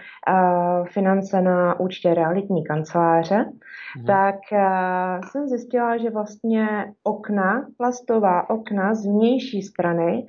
finance 0.93 1.43
na 1.43 1.81
účtě 1.81 2.15
realitní 2.15 2.65
kanceláře, 2.65 3.45
mhm. 3.97 4.07
tak 4.07 4.37
jsem 5.31 5.49
zjistila, 5.49 5.97
že 5.97 6.11
vlastně 6.11 6.69
okna, 7.03 7.67
plastová 7.77 8.51
okna 8.51 8.95
z 8.95 9.07
vnější 9.07 9.63
strany 9.63 10.27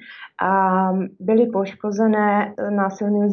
byly 1.20 1.46
poškozené 1.46 2.53
násilným, 2.70 3.29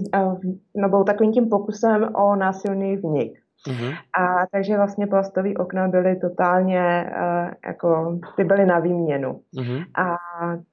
nebo 0.76 1.04
takovým 1.04 1.32
tím 1.32 1.48
pokusem 1.48 2.08
o 2.14 2.36
násilný 2.36 2.96
vnik. 2.96 3.32
Uh-huh. 3.66 3.94
A 4.20 4.46
takže 4.52 4.76
vlastně 4.76 5.06
plastové 5.06 5.54
okna 5.54 5.88
byly 5.88 6.16
totálně, 6.16 7.10
uh, 7.10 7.50
jako, 7.66 8.18
ty 8.36 8.44
byly 8.44 8.66
na 8.66 8.78
výměnu. 8.78 9.40
Uh-huh. 9.56 9.84
A 9.94 10.16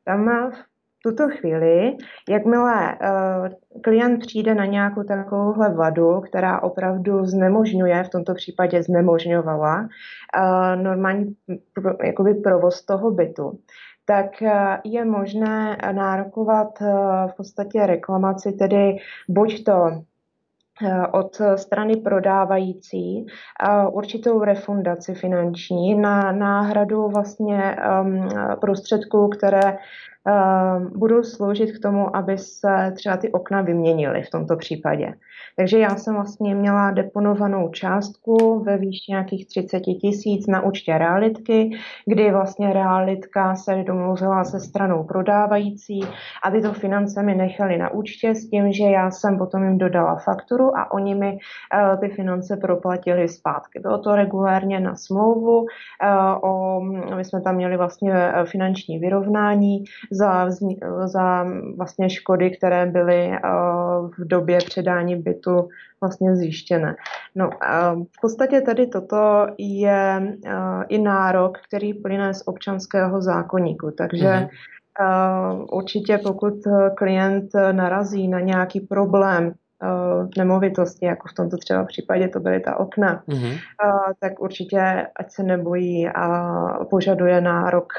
tam 0.03 0.51
v 0.51 0.74
tuto 1.05 1.29
chvíli, 1.29 1.97
jakmile 2.29 2.97
uh, 2.97 3.47
klient 3.81 4.19
přijde 4.19 4.55
na 4.55 4.65
nějakou 4.65 5.03
takovouhle 5.03 5.73
vadu, 5.73 6.21
která 6.21 6.63
opravdu 6.63 7.25
znemožňuje, 7.25 8.03
v 8.03 8.09
tomto 8.09 8.33
případě 8.33 8.83
znemožňovala 8.83 9.81
uh, 9.81 10.81
normální 10.83 11.35
jakoby 12.03 12.33
provoz 12.33 12.85
toho 12.85 13.11
bytu, 13.11 13.59
tak 14.05 14.25
uh, 14.41 14.49
je 14.83 15.05
možné 15.05 15.77
nárokovat 15.91 16.79
v 17.27 17.33
podstatě 17.37 17.85
reklamaci, 17.85 18.51
tedy 18.51 18.97
buď 19.29 19.63
to 19.63 20.01
od 21.11 21.41
strany 21.55 21.95
prodávající 21.95 23.25
určitou 23.91 24.43
refundaci 24.43 25.13
finanční 25.13 25.95
na 25.95 26.31
náhradu 26.31 27.07
vlastně 27.07 27.77
um, 28.01 28.29
prostředků, 28.61 29.27
které 29.27 29.77
budou 30.95 31.23
sloužit 31.23 31.71
k 31.71 31.81
tomu, 31.81 32.15
aby 32.15 32.37
se 32.37 32.93
třeba 32.95 33.17
ty 33.17 33.31
okna 33.31 33.61
vyměnily 33.61 34.23
v 34.23 34.29
tomto 34.29 34.55
případě. 34.55 35.13
Takže 35.57 35.79
já 35.79 35.95
jsem 35.95 36.15
vlastně 36.15 36.55
měla 36.55 36.91
deponovanou 36.91 37.69
částku 37.69 38.63
ve 38.63 38.77
výši 38.77 39.11
nějakých 39.11 39.47
30 39.47 39.79
tisíc 39.79 40.47
na 40.47 40.61
účtě 40.61 40.97
realitky, 40.97 41.69
kdy 42.05 42.31
vlastně 42.31 42.73
realitka 42.73 43.55
se 43.55 43.83
domluvila 43.83 44.43
se 44.43 44.59
stranou 44.59 45.03
prodávající 45.03 46.01
a 46.43 46.51
tyto 46.51 46.73
finance 46.73 47.23
mi 47.23 47.35
nechali 47.35 47.77
na 47.77 47.89
účtě 47.93 48.35
s 48.35 48.49
tím, 48.49 48.73
že 48.73 48.83
já 48.83 49.11
jsem 49.11 49.37
potom 49.37 49.63
jim 49.63 49.77
dodala 49.77 50.15
fakturu 50.15 50.77
a 50.77 50.91
oni 50.91 51.15
mi 51.15 51.31
uh, 51.31 51.99
ty 51.99 52.09
finance 52.09 52.57
proplatili 52.57 53.29
zpátky. 53.29 53.79
Bylo 53.79 53.97
to 53.97 54.15
regulérně 54.15 54.79
na 54.79 54.95
smlouvu, 54.95 55.59
uh, 55.59 55.67
o, 56.41 56.81
my 57.15 57.25
jsme 57.25 57.41
tam 57.41 57.55
měli 57.55 57.77
vlastně 57.77 58.13
eh, 58.13 58.45
finanční 58.45 58.99
vyrovnání 58.99 59.83
za, 60.15 60.47
za 61.05 61.45
vlastně 61.77 62.09
škody, 62.09 62.57
které 62.57 62.85
byly 62.85 63.27
uh, 63.27 64.09
v 64.17 64.27
době 64.27 64.57
předání 64.57 65.15
bytu 65.15 65.69
vlastně 66.01 66.35
zjištěné. 66.35 66.95
No, 67.35 67.49
v 68.17 68.21
podstatě 68.21 68.61
tady 68.61 68.87
toto 68.87 69.47
je 69.57 70.35
i 70.87 70.97
nárok, 70.97 71.57
který 71.67 71.93
plyne 71.93 72.33
z 72.33 72.43
občanského 72.45 73.21
zákonníku, 73.21 73.91
takže 73.91 74.49
mm-hmm. 74.99 75.65
určitě 75.71 76.17
pokud 76.17 76.53
klient 76.95 77.45
narazí 77.71 78.27
na 78.27 78.39
nějaký 78.39 78.79
problém 78.79 79.53
nemovitosti, 80.37 81.05
jako 81.05 81.27
v 81.27 81.33
tomto 81.33 81.57
třeba 81.57 81.83
případě 81.83 82.27
to 82.27 82.39
byly 82.39 82.59
ta 82.59 82.79
okna, 82.79 83.23
mm-hmm. 83.27 83.59
tak 84.19 84.41
určitě 84.41 85.07
ať 85.15 85.31
se 85.31 85.43
nebojí 85.43 86.09
a 86.09 86.57
požaduje 86.89 87.41
nárok 87.41 87.93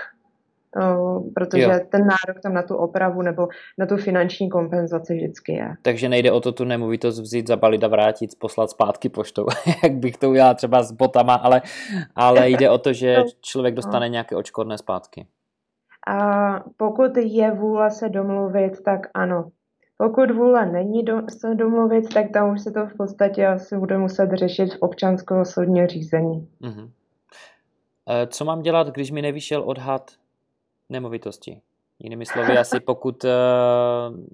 protože 1.35 1.62
jo. 1.62 1.80
ten 1.90 2.00
nárok 2.00 2.42
tam 2.42 2.54
na 2.54 2.62
tu 2.62 2.76
opravu 2.76 3.23
nebo 3.23 3.49
na 3.78 3.87
tu 3.87 3.97
finanční 3.97 4.49
kompenzaci 4.49 5.14
vždycky 5.14 5.52
je. 5.52 5.75
Takže 5.83 6.09
nejde 6.09 6.33
o 6.33 6.40
to 6.40 6.52
tu 6.52 6.64
nemovitost 6.64 7.21
vzít, 7.21 7.47
zabalit 7.47 7.85
a 7.85 7.88
vrátit, 7.88 8.30
poslat 8.38 8.71
zpátky 8.71 9.09
poštou, 9.09 9.47
jak 9.83 9.92
bych 9.92 10.16
to 10.16 10.30
udělal 10.30 10.54
třeba 10.54 10.83
s 10.83 10.92
botama, 10.92 11.35
ale, 11.35 11.62
ale 12.16 12.50
jde 12.50 12.71
o 12.71 12.78
to, 12.78 12.92
že 12.92 13.16
člověk 13.40 13.75
dostane 13.75 14.09
nějaké 14.09 14.37
očkodné 14.37 14.78
zpátky. 14.78 15.26
A 16.09 16.61
pokud 16.76 17.16
je 17.16 17.50
vůle 17.50 17.90
se 17.90 18.09
domluvit, 18.09 18.83
tak 18.85 19.00
ano. 19.14 19.50
Pokud 19.99 20.30
vůle 20.30 20.66
není 20.66 21.02
do, 21.02 21.23
se 21.28 21.54
domluvit, 21.54 22.14
tak 22.14 22.26
tam 22.33 22.52
už 22.52 22.62
se 22.62 22.71
to 22.71 22.87
v 22.87 22.97
podstatě 22.97 23.47
asi 23.47 23.78
bude 23.78 23.99
muset 23.99 24.30
řešit 24.33 24.75
v 24.75 24.78
občanského 24.80 25.45
soudně 25.45 25.87
řízení. 25.87 26.49
Uh-huh. 26.62 26.90
Co 28.26 28.45
mám 28.45 28.62
dělat, 28.62 28.88
když 28.88 29.11
mi 29.11 29.23
nevyšel 29.23 29.62
odhad 29.62 30.11
nemovitosti. 30.88 31.61
Jinými 31.99 32.26
slovy, 32.26 32.59
asi 32.59 32.81
pokud 32.81 33.25
eh, 33.25 33.31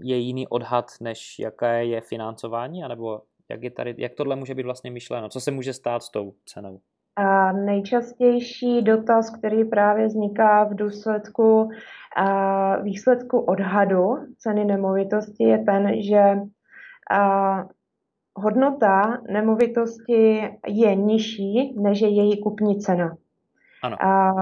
je 0.02 0.16
jiný 0.16 0.48
odhad, 0.48 0.90
než 1.00 1.38
jaké 1.38 1.84
je 1.84 2.00
financování, 2.00 2.84
anebo 2.84 3.20
jak, 3.48 3.62
je 3.62 3.70
tady, 3.70 3.94
jak 3.98 4.14
tohle 4.14 4.36
může 4.36 4.54
být 4.54 4.62
vlastně 4.62 4.90
myšleno? 4.90 5.28
Co 5.28 5.40
se 5.40 5.50
může 5.50 5.72
stát 5.72 6.02
s 6.02 6.10
tou 6.10 6.34
cenou? 6.46 6.80
A 7.16 7.52
nejčastější 7.52 8.82
dotaz, 8.82 9.30
který 9.38 9.64
právě 9.64 10.06
vzniká 10.06 10.64
v 10.64 10.74
důsledku 10.74 11.70
a 12.16 12.76
výsledku 12.76 13.40
odhadu 13.40 14.16
ceny 14.38 14.64
nemovitosti, 14.64 15.44
je 15.44 15.58
ten, 15.58 16.02
že 16.02 16.22
a 17.10 17.64
hodnota 18.34 19.18
nemovitosti 19.30 20.50
je 20.66 20.94
nižší, 20.94 21.74
než 21.76 22.00
je 22.00 22.08
její 22.08 22.42
kupní 22.42 22.80
cena. 22.80 23.16
Ano. 23.82 24.04
A 24.04 24.32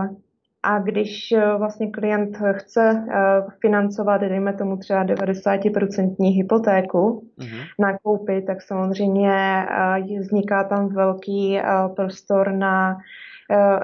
a 0.62 0.78
když 0.78 1.32
eh, 1.32 1.54
vlastně 1.58 1.90
klient 1.90 2.38
chce 2.52 3.04
eh, 3.10 3.16
financovat, 3.60 4.18
dejme 4.18 4.52
tomu 4.52 4.76
třeba 4.76 5.04
90% 5.04 6.34
hypotéku 6.36 7.28
mm-hmm. 7.38 7.60
na 7.78 7.98
koupy, 7.98 8.42
tak 8.42 8.62
samozřejmě 8.62 9.32
eh, 9.32 10.20
vzniká 10.20 10.64
tam 10.64 10.88
velký 10.88 11.60
prostor 11.96 12.52
na 12.52 12.96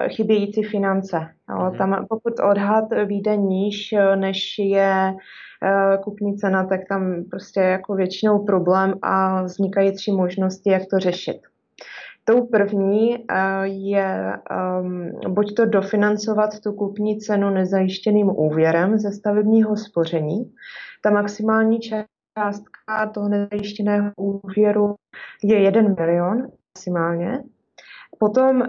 chybějící 0.08 0.62
finance. 0.62 1.28
Mm-hmm. 1.48 1.78
Tam, 1.78 2.06
pokud 2.08 2.40
odhad 2.50 2.84
vyjde 3.06 3.36
níž, 3.36 3.94
než 4.14 4.58
je 4.58 5.14
kupní 6.04 6.36
cena, 6.36 6.64
tak 6.64 6.80
tam 6.88 7.24
prostě 7.30 7.60
jako 7.60 7.94
většinou 7.94 8.44
problém 8.44 8.94
a 9.02 9.42
vznikají 9.42 9.92
tři 9.92 10.12
možnosti, 10.12 10.70
jak 10.70 10.82
to 10.90 10.98
řešit. 10.98 11.40
Tou 12.28 12.46
první 12.46 13.16
eh, 13.16 13.66
je 13.66 14.38
um, 14.80 15.10
buď 15.34 15.54
to 15.54 15.66
dofinancovat 15.66 16.60
tu 16.60 16.72
kupní 16.72 17.18
cenu 17.18 17.50
nezajištěným 17.50 18.28
úvěrem 18.28 18.98
ze 18.98 19.12
stavebního 19.12 19.76
spoření. 19.76 20.52
Ta 21.02 21.10
maximální 21.10 21.78
částka 21.80 23.06
toho 23.14 23.28
nezajištěného 23.28 24.12
úvěru 24.16 24.94
je 25.44 25.60
1 25.60 25.82
milion 25.82 26.46
maximálně. 26.74 27.42
Potom 28.18 28.60
uh, 28.60 28.66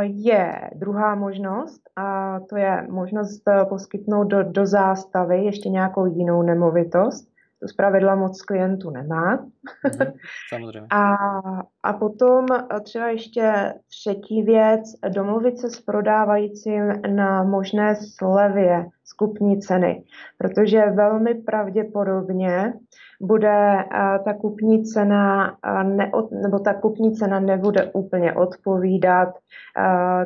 je 0.00 0.70
druhá 0.74 1.14
možnost, 1.14 1.80
a 1.96 2.40
to 2.40 2.56
je 2.56 2.86
možnost 2.90 3.42
eh, 3.48 3.64
poskytnout 3.64 4.24
do, 4.24 4.42
do 4.42 4.66
zástavy 4.66 5.44
ještě 5.44 5.68
nějakou 5.68 6.06
jinou 6.06 6.42
nemovitost 6.42 7.28
to 7.60 7.68
zpravidla 7.68 8.14
moc 8.14 8.42
klientů 8.42 8.90
nemá. 8.90 9.36
Mm, 9.36 9.50
samozřejmě. 10.48 10.86
a, 10.90 11.16
a 11.88 11.92
potom 11.92 12.46
třeba 12.82 13.08
ještě 13.08 13.74
třetí 13.88 14.42
věc, 14.42 14.80
domluvit 15.08 15.58
se 15.58 15.70
s 15.70 15.80
prodávajícím 15.80 16.92
na 17.14 17.42
možné 17.42 17.96
slevě 18.16 18.86
skupní 19.04 19.60
ceny, 19.60 20.02
protože 20.38 20.90
velmi 20.90 21.34
pravděpodobně 21.34 22.72
bude 23.20 23.84
ta 24.24 24.34
kupní 24.40 24.84
cena 24.84 25.56
neod, 25.82 26.32
nebo 26.32 26.58
ta 26.58 26.74
kupní 26.74 27.12
cena 27.14 27.40
nebude 27.40 27.90
úplně 27.92 28.32
odpovídat 28.32 29.28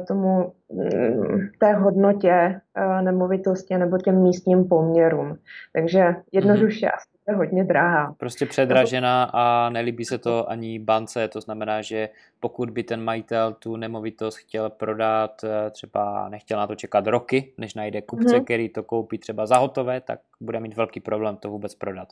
tomu 0.09 0.53
mm, 0.73 1.39
té 1.59 1.73
hodnotě 1.73 2.61
nemovitosti 3.01 3.79
nebo 3.79 3.99
těm 3.99 4.23
místním 4.23 4.69
poměrům. 4.69 5.37
Takže 5.73 6.15
jednoduše 6.33 6.87
mm. 6.87 6.93
asi 6.95 7.09
je 7.29 7.35
hodně 7.35 7.65
drahá. 7.65 8.15
Prostě 8.19 8.47
předražená 8.47 9.31
a 9.33 9.71
nelíbí 9.71 10.05
se 10.05 10.19
to 10.19 10.51
ani 10.51 10.79
bance, 10.79 11.29
to 11.29 11.41
znamená, 11.41 11.52
že 11.81 12.09
pokud 12.41 12.71
by 12.71 12.83
ten 12.83 13.05
majitel 13.05 13.53
tu 13.53 13.77
nemovitost 13.77 14.37
chtěl 14.37 14.71
prodat, 14.71 15.45
eh, 15.45 15.71
třeba 15.71 16.29
nechtěl 16.29 16.59
na 16.59 16.67
to 16.67 16.75
čekat 16.75 17.07
roky, 17.07 17.55
než 17.59 17.75
najde 17.75 18.03
kupce, 18.03 18.35
hmm. 18.35 18.45
který 18.45 18.69
to 18.69 18.83
koupí 18.83 19.19
třeba 19.19 19.47
za 19.47 19.57
hotové, 19.57 20.01
tak 20.01 20.21
bude 20.41 20.61
mít 20.61 20.77
velký 20.77 21.01
problém 21.01 21.37
to 21.37 21.51
vůbec 21.51 21.75
prodat. 21.75 22.09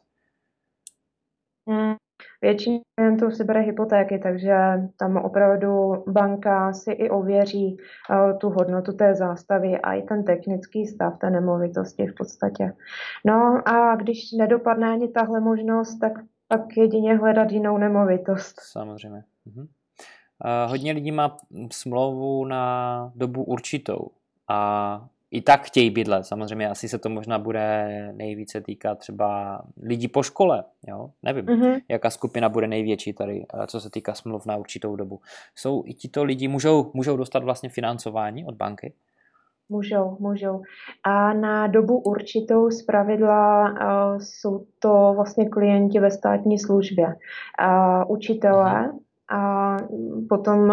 Hmm. 1.69 1.95
Většině 2.43 2.81
klientů 2.99 3.31
si 3.31 3.45
bere 3.45 3.61
hypotéky, 3.61 4.19
takže 4.19 4.55
tam 4.99 5.17
opravdu 5.17 6.05
banka 6.07 6.73
si 6.73 6.93
i 6.93 7.11
ověří 7.11 7.77
uh, 7.77 8.39
tu 8.39 8.49
hodnotu 8.49 8.93
té 8.93 9.15
zástavy 9.15 9.79
a 9.79 9.95
i 9.95 10.03
ten 10.03 10.25
technický 10.25 10.87
stav 10.87 11.19
té 11.19 11.31
nemovitosti 11.31 12.07
v 12.07 12.15
podstatě. 12.15 12.73
No 13.27 13.69
a 13.69 13.97
když 13.97 14.33
nedopadne 14.33 14.93
ani 14.93 15.09
tahle 15.09 15.41
možnost, 15.41 15.99
tak 15.99 16.13
pak 16.51 16.77
jedině 16.77 17.17
hledat 17.17 17.53
jinou 17.53 17.79
nemovitost. 17.79 18.61
Samozřejmě. 18.61 19.25
Mhm. 19.47 19.69
Hodně 20.67 20.93
lidí 20.93 21.13
má 21.13 21.37
smlouvu 21.73 22.45
na 22.45 23.13
dobu 23.15 23.45
určitou 23.45 24.11
a 24.49 25.09
i 25.31 25.41
tak 25.43 25.65
chtějí 25.65 25.91
bydlet. 25.91 26.27
Samozřejmě 26.27 26.69
asi 26.69 26.89
se 26.89 26.99
to 26.99 27.09
možná 27.09 27.39
bude 27.39 27.89
nejvíce 28.13 28.61
týkat 28.61 28.99
třeba 28.99 29.61
lidí 29.83 30.09
po 30.09 30.23
škole. 30.23 30.65
Jo? 30.89 31.11
Nevím, 31.23 31.47
mm-hmm. 31.47 31.81
jaká 31.89 32.11
skupina 32.11 32.49
bude 32.49 32.67
největší 32.67 33.13
tady, 33.13 33.47
eh, 33.55 33.67
co 33.67 33.81
se 33.81 33.91
týká 33.91 34.15
smluv 34.15 34.47
na 34.47 34.57
určitou 34.57 34.97
dobu. 34.97 35.21
Jsou 35.55 35.83
i 35.87 35.95
tito 35.95 36.25
lidi, 36.25 36.49
můžou, 36.49 36.91
můžou 36.95 37.17
dostat 37.17 37.45
vlastně 37.45 37.69
financování 37.69 38.45
od 38.45 38.55
banky? 38.55 38.93
Můžou, 39.71 40.17
můžou. 40.21 40.63
A 41.05 41.33
na 41.33 41.67
dobu 41.67 41.99
určitou 41.99 42.71
z 42.71 42.83
pravidla 42.83 43.71
uh, 43.71 44.19
jsou 44.19 44.67
to 44.79 45.13
vlastně 45.17 45.49
klienti 45.49 46.01
ve 46.01 46.11
státní 46.11 46.59
službě. 46.59 47.07
Uh, 47.07 48.13
učitelé, 48.13 48.93
a 49.31 49.77
potom 50.29 50.73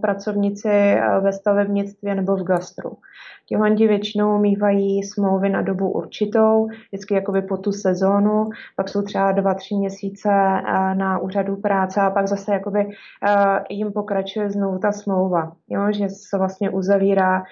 pracovníci 0.00 0.96
ve 1.20 1.32
stavebnictví 1.32 2.14
nebo 2.14 2.36
v 2.36 2.42
gastru. 2.42 2.96
Tihlandi 3.48 3.88
většinou 3.88 4.38
mývají 4.38 5.02
smlouvy 5.02 5.48
na 5.48 5.62
dobu 5.62 5.90
určitou, 5.90 6.68
vždycky 6.88 7.14
jakoby 7.14 7.42
po 7.42 7.56
tu 7.56 7.72
sezónu, 7.72 8.44
pak 8.76 8.88
jsou 8.88 9.02
třeba 9.02 9.32
dva, 9.32 9.54
tři 9.54 9.74
měsíce 9.74 10.28
na 10.94 11.18
úřadu 11.18 11.56
práce 11.56 12.00
a 12.00 12.10
pak 12.10 12.28
zase 12.28 12.52
jakoby 12.52 12.88
jim 13.70 13.92
pokračuje 13.92 14.50
znovu 14.50 14.78
ta 14.78 14.92
smlouva, 14.92 15.52
jo? 15.68 15.92
že 15.92 16.08
se 16.08 16.38
vlastně 16.38 16.70
uzavírá 16.70 17.42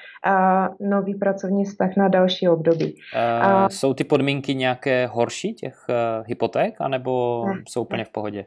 nový 0.81 1.15
pracovní 1.15 1.65
vztah 1.65 1.91
na 1.97 2.09
další 2.09 2.49
období. 2.49 2.95
Uh, 3.15 3.69
jsou 3.69 3.95
ty 3.95 4.05
podmínky 4.05 4.55
nějaké 4.55 5.07
horší 5.07 5.55
těch 5.55 5.87
hypoték, 6.25 6.81
anebo 6.81 7.45
ne, 7.47 7.63
jsou 7.69 7.83
úplně 7.83 7.99
ne. 7.99 8.05
v 8.05 8.13
pohodě? 8.13 8.47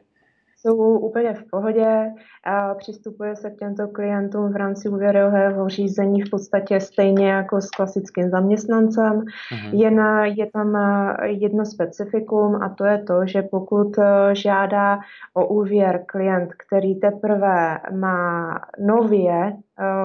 Jsou 0.60 0.98
úplně 0.98 1.34
v 1.34 1.44
pohodě. 1.50 2.12
A 2.44 2.74
přistupuje 2.74 3.36
se 3.36 3.50
k 3.50 3.56
těmto 3.56 3.88
klientům 3.88 4.52
v 4.52 4.56
rámci 4.56 4.88
úvěrového 4.88 5.68
řízení 5.68 6.22
v 6.22 6.30
podstatě 6.30 6.80
stejně 6.80 7.30
jako 7.30 7.60
s 7.60 7.70
klasickým 7.70 8.30
zaměstnancem. 8.30 9.20
Mm-hmm. 9.20 9.70
Jen 9.72 10.00
je 10.38 10.50
tam 10.50 10.78
jedno 11.24 11.64
specifikum 11.64 12.54
a 12.62 12.68
to 12.68 12.84
je 12.84 12.98
to, 12.98 13.26
že 13.26 13.42
pokud 13.42 13.96
žádá 14.32 14.98
o 15.34 15.46
úvěr 15.46 16.04
klient, 16.06 16.50
který 16.66 17.00
teprve 17.00 17.78
má 17.92 18.60
nově 18.78 19.56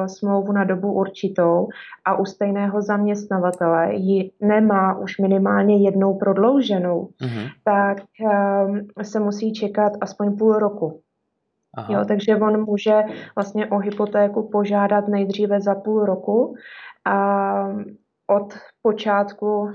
smlouvu 0.08 0.52
na 0.52 0.64
dobu 0.64 0.94
určitou 0.94 1.68
a 2.06 2.20
u 2.20 2.26
stejného 2.26 2.82
zaměstnavatele 2.82 3.96
ji 3.96 4.32
nemá 4.42 4.98
už 4.98 5.18
minimálně 5.18 5.78
jednou 5.78 6.18
prodlouženou, 6.18 7.10
mm-hmm. 7.22 7.50
tak 7.64 7.98
um, 8.68 8.82
se 9.02 9.20
musí 9.20 9.54
čekat 9.54 9.92
aspoň 10.02 10.38
půl 10.38 10.54
roku. 10.54 11.02
Aha. 11.78 11.94
Jo, 11.94 12.06
takže 12.08 12.36
on 12.36 12.66
může 12.66 13.04
vlastně 13.36 13.68
o 13.68 13.78
hypotéku 13.78 14.50
požádat 14.50 15.08
nejdříve 15.08 15.62
za 15.62 15.76
půl 15.76 16.06
roku 16.06 16.56
a 17.06 17.68
od 18.28 18.54
počátku 18.82 19.62
uh, 19.62 19.72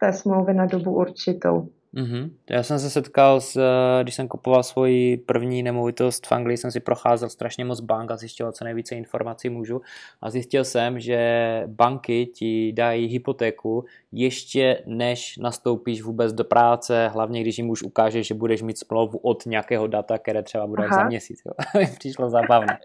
té 0.00 0.12
smlouvy 0.12 0.54
na 0.54 0.66
dobu 0.66 0.94
určitou. 0.94 1.68
Mm-hmm. 1.96 2.30
Já 2.50 2.62
jsem 2.62 2.78
se 2.78 2.90
setkal, 2.90 3.40
s, 3.40 3.56
eh, 3.56 4.02
když 4.02 4.14
jsem 4.14 4.28
kupoval 4.28 4.62
svoji 4.62 5.16
první 5.16 5.62
nemovitost 5.62 6.26
v 6.26 6.32
Anglii, 6.32 6.56
jsem 6.56 6.70
si 6.70 6.80
procházel 6.80 7.28
strašně 7.28 7.64
moc 7.64 7.80
bank 7.80 8.10
a 8.10 8.16
zjistil, 8.16 8.52
co 8.52 8.64
nejvíce 8.64 8.94
informací 8.94 9.48
můžu. 9.48 9.80
A 10.20 10.30
zjistil 10.30 10.64
jsem, 10.64 11.00
že 11.00 11.62
banky 11.66 12.26
ti 12.26 12.72
dají 12.72 13.06
hypotéku 13.06 13.84
ještě 14.12 14.82
než 14.86 15.36
nastoupíš 15.36 16.02
vůbec 16.02 16.32
do 16.32 16.44
práce, 16.44 17.08
hlavně 17.08 17.40
když 17.40 17.58
jim 17.58 17.70
už 17.70 17.82
ukážeš, 17.82 18.26
že 18.26 18.34
budeš 18.34 18.62
mít 18.62 18.78
smlouvu 18.78 19.18
od 19.18 19.46
nějakého 19.46 19.86
data, 19.86 20.18
které 20.18 20.42
třeba 20.42 20.66
bude 20.66 20.88
za 20.94 21.04
měsíc. 21.04 21.42
Přišlo 21.98 22.30
zábavné. 22.30 22.78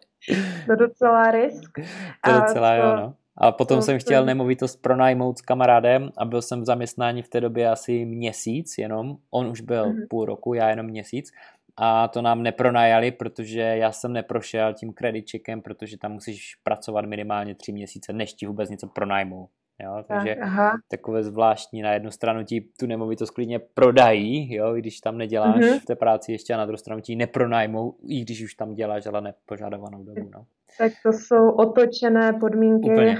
To 0.68 0.76
docela 0.76 1.32
risk. 1.32 1.80
To 2.26 2.32
docela 2.42 2.76
jo, 2.76 2.96
no. 2.96 3.14
A 3.42 3.52
potom 3.52 3.78
to, 3.78 3.82
jsem 3.82 4.00
chtěl 4.00 4.26
nemovitost 4.26 4.76
pronajmout 4.82 5.38
s 5.38 5.42
kamarádem 5.42 6.10
a 6.18 6.26
byl 6.26 6.42
jsem 6.42 6.62
v 6.62 6.66
zaměstnání 6.66 7.22
v 7.22 7.30
té 7.30 7.42
době 7.42 7.70
asi 7.70 8.06
měsíc 8.06 8.78
jenom. 8.78 9.18
On 9.32 9.48
už 9.48 9.62
byl 9.62 9.86
mm-hmm. 9.86 10.08
půl 10.10 10.26
roku, 10.26 10.54
já 10.54 10.70
jenom 10.70 10.86
měsíc. 10.86 11.32
A 11.78 12.08
to 12.08 12.22
nám 12.22 12.44
nepronajali, 12.44 13.12
protože 13.12 13.62
já 13.62 13.92
jsem 13.92 14.14
neprošel 14.14 14.74
tím 14.74 14.94
credit 14.94 15.32
checkem, 15.32 15.62
protože 15.62 15.98
tam 15.98 16.12
musíš 16.12 16.56
pracovat 16.64 17.06
minimálně 17.06 17.56
tři 17.56 17.72
měsíce, 17.72 18.14
než 18.14 18.34
ti 18.34 18.48
vůbec 18.48 18.70
něco 18.70 18.88
pronajmou. 18.88 19.48
Jo, 19.84 20.04
takže 20.08 20.36
Aha. 20.36 20.78
takové 20.88 21.24
zvláštní, 21.24 21.82
na 21.82 21.94
jednu 21.94 22.12
stranu 22.12 22.44
ti 22.44 22.62
tu 22.80 22.86
nemovitost 22.86 23.30
klidně 23.30 23.60
prodají, 23.60 24.54
jo, 24.54 24.74
když 24.74 25.00
tam 25.00 25.18
neděláš 25.18 25.56
mm-hmm. 25.56 25.80
v 25.80 25.86
té 25.86 25.96
práci 25.96 26.32
ještě 26.32 26.54
a 26.54 26.58
na 26.58 26.66
druhou 26.66 26.78
stranu 26.78 27.02
ti 27.02 27.16
nepronajmou, 27.16 27.96
i 28.08 28.22
když 28.22 28.44
už 28.44 28.54
tam 28.54 28.74
děláš, 28.74 29.06
ale 29.06 29.22
nepožadovanou 29.22 30.04
dobu. 30.04 30.30
No. 30.34 30.46
Tak 30.78 30.92
to 31.04 31.14
jsou 31.14 31.50
otočené 31.50 32.34
podmínky 32.34 33.18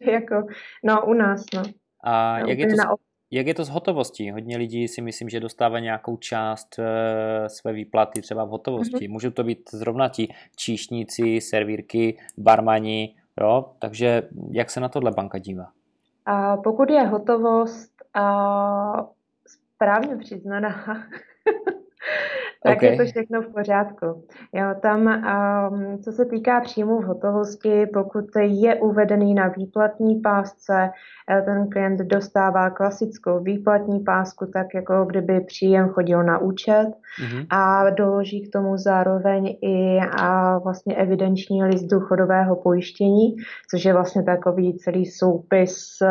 jako 0.12 0.46
no, 0.84 1.06
u 1.06 1.12
nás. 1.12 1.44
No. 1.54 1.62
A 2.04 2.38
no, 2.38 2.46
jak, 2.46 2.58
je 2.58 2.66
to, 2.66 2.76
jak 3.30 3.46
je 3.46 3.54
to 3.54 3.64
s 3.64 3.68
hotovostí? 3.68 4.30
Hodně 4.30 4.56
lidí 4.56 4.88
si 4.88 5.02
myslím, 5.02 5.28
že 5.28 5.40
dostává 5.40 5.78
nějakou 5.78 6.16
část 6.16 6.78
e, 6.78 7.48
své 7.48 7.72
výplaty 7.72 8.22
třeba 8.22 8.44
v 8.44 8.48
hotovosti. 8.48 8.96
Mm-hmm. 8.96 9.10
Můžou 9.10 9.30
to 9.30 9.44
být 9.44 9.70
zrovna 9.70 10.08
ti 10.08 10.28
číšníci, 10.56 11.40
servírky, 11.40 12.18
barmani, 12.38 13.16
jo? 13.40 13.72
takže 13.78 14.22
jak 14.50 14.70
se 14.70 14.80
na 14.80 14.88
tohle 14.88 15.10
banka 15.10 15.38
dívá? 15.38 15.66
A 16.26 16.56
pokud 16.56 16.90
je 16.90 17.02
hotovost 17.02 17.92
a 18.14 19.06
správně 19.46 20.16
přiznaná, 20.16 20.68
tak 22.66 22.76
okay. 22.76 22.88
je 22.88 22.96
to 22.96 23.04
všechno 23.04 23.42
v 23.42 23.52
pořádku. 23.52 24.06
Jo, 24.52 24.66
tam, 24.82 25.06
um, 25.06 25.98
co 25.98 26.12
se 26.12 26.24
týká 26.24 26.60
příjmu 26.60 27.00
v 27.00 27.04
hotovosti, 27.04 27.86
pokud 27.92 28.24
je 28.36 28.74
uvedený 28.74 29.34
na 29.34 29.48
výplatní 29.48 30.20
pásce, 30.20 30.90
eh, 31.30 31.42
ten 31.42 31.70
klient 31.70 32.00
dostává 32.00 32.70
klasickou 32.70 33.42
výplatní 33.42 34.00
pásku, 34.00 34.46
tak 34.46 34.66
jako 34.74 35.04
kdyby 35.04 35.40
příjem 35.40 35.88
chodil 35.88 36.22
na 36.22 36.38
účet 36.38 36.86
mm-hmm. 36.86 37.46
a 37.50 37.90
doloží 37.90 38.48
k 38.48 38.52
tomu 38.52 38.76
zároveň 38.76 39.56
i 39.62 40.00
a 40.18 40.58
vlastně 40.58 40.96
evidenční 40.96 41.64
list 41.64 41.84
důchodového 41.84 42.56
pojištění, 42.56 43.36
což 43.70 43.84
je 43.84 43.92
vlastně 43.92 44.22
takový 44.22 44.78
celý 44.78 45.06
soupis 45.06 45.98
uh, 46.02 46.08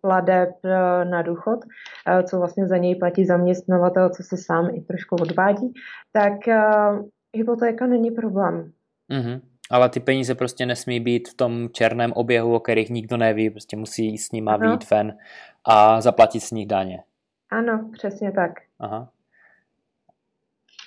pladeb 0.00 0.50
uh, 0.64 1.10
na 1.10 1.22
důchod, 1.22 1.58
uh, 1.64 2.22
co 2.22 2.38
vlastně 2.38 2.66
za 2.66 2.76
něj 2.76 2.94
platí 2.94 3.24
zaměstnavatel, 3.24 4.10
co 4.10 4.22
se 4.22 4.36
sám 4.36 4.68
i 4.72 4.80
trošku 4.80 5.16
odvádí 5.16 5.72
tak 6.12 6.32
uh, 6.46 7.08
hypotéka 7.34 7.86
není 7.86 8.10
problém. 8.10 8.72
Mm-hmm. 9.10 9.40
Ale 9.70 9.88
ty 9.88 10.00
peníze 10.00 10.34
prostě 10.34 10.66
nesmí 10.66 11.00
být 11.00 11.28
v 11.28 11.34
tom 11.34 11.68
černém 11.72 12.12
oběhu, 12.12 12.54
o 12.54 12.60
kterých 12.60 12.90
nikdo 12.90 13.16
neví, 13.16 13.50
prostě 13.50 13.76
musí 13.76 14.18
s 14.18 14.32
nima 14.32 14.54
ano. 14.54 14.68
výjít 14.68 14.90
ven 14.90 15.18
a 15.64 16.00
zaplatit 16.00 16.40
s 16.40 16.50
nich 16.50 16.66
daně. 16.66 17.02
Ano, 17.50 17.90
přesně 17.92 18.32
tak. 18.32 18.52
Aha. 18.78 19.08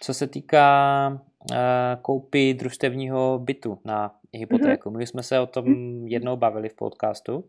Co 0.04 0.13
se 0.13 0.27
týká 0.27 1.08
uh, 1.51 1.58
koupy 2.01 2.54
družstevního 2.54 3.39
bytu 3.39 3.80
na 3.86 4.15
hypotéku, 4.34 4.89
mm-hmm. 4.89 4.97
my 4.97 5.08
jsme 5.08 5.23
se 5.23 5.39
o 5.39 5.45
tom 5.45 5.65
jednou 6.08 6.38
bavili 6.38 6.69
v 6.69 6.75
podcastu, 6.75 7.38
uh, 7.38 7.45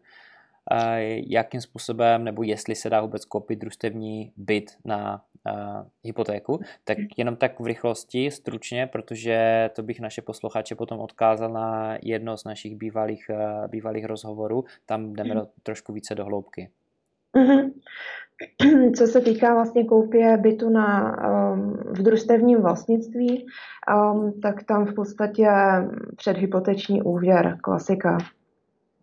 jakým 1.28 1.61
způsobem, 1.61 2.24
nebo 2.24 2.42
jestli 2.42 2.74
se 2.74 2.90
dá 2.90 3.00
vůbec 3.00 3.24
koupit 3.24 3.59
družstevní 3.59 4.33
byt 4.37 4.70
na 4.85 5.24
uh, 5.46 5.87
hypotéku, 6.05 6.61
tak 6.85 6.98
mhm. 6.98 7.07
jenom 7.16 7.37
tak 7.37 7.61
v 7.61 7.66
rychlosti, 7.66 8.31
stručně, 8.31 8.87
protože 8.87 9.70
to 9.74 9.83
bych 9.83 10.00
naše 10.00 10.22
posluchače 10.22 10.74
potom 10.74 11.00
odkázal 11.00 11.52
na 11.52 11.98
jedno 12.02 12.37
z 12.37 12.44
našich 12.44 12.76
bývalých, 12.76 13.31
uh, 13.31 13.68
bývalých 13.68 14.05
rozhovorů, 14.05 14.64
tam 14.87 15.12
jdeme 15.12 15.35
do, 15.35 15.46
trošku 15.62 15.92
více 15.92 16.14
do 16.14 16.24
hloubky. 16.24 16.70
Mm-hmm. 17.37 17.70
Co 18.96 19.07
se 19.07 19.20
týká 19.20 19.55
vlastně 19.55 19.85
koupě 19.85 20.37
bytu 20.37 20.70
na, 20.70 21.16
um, 21.52 21.72
v 21.72 22.02
družstevním 22.02 22.62
vlastnictví, 22.62 23.46
um, 24.12 24.40
tak 24.40 24.62
tam 24.62 24.87
v 24.87 24.94
podstatě 24.94 25.48
předhypoteční 26.16 27.02
úvěr, 27.02 27.59
klasika. 27.62 28.18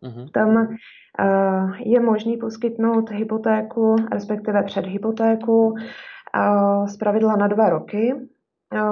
Mm-hmm. 0.04 0.30
Tam 0.32 0.56
uh, 0.56 1.76
je 1.80 2.00
možný 2.00 2.38
poskytnout 2.38 3.10
hypotéku, 3.10 3.96
respektive 4.12 4.64
předhypotéku 4.64 5.76
z 6.86 6.98
pravidla 6.98 7.36
na 7.36 7.48
dva 7.48 7.70
roky, 7.70 8.30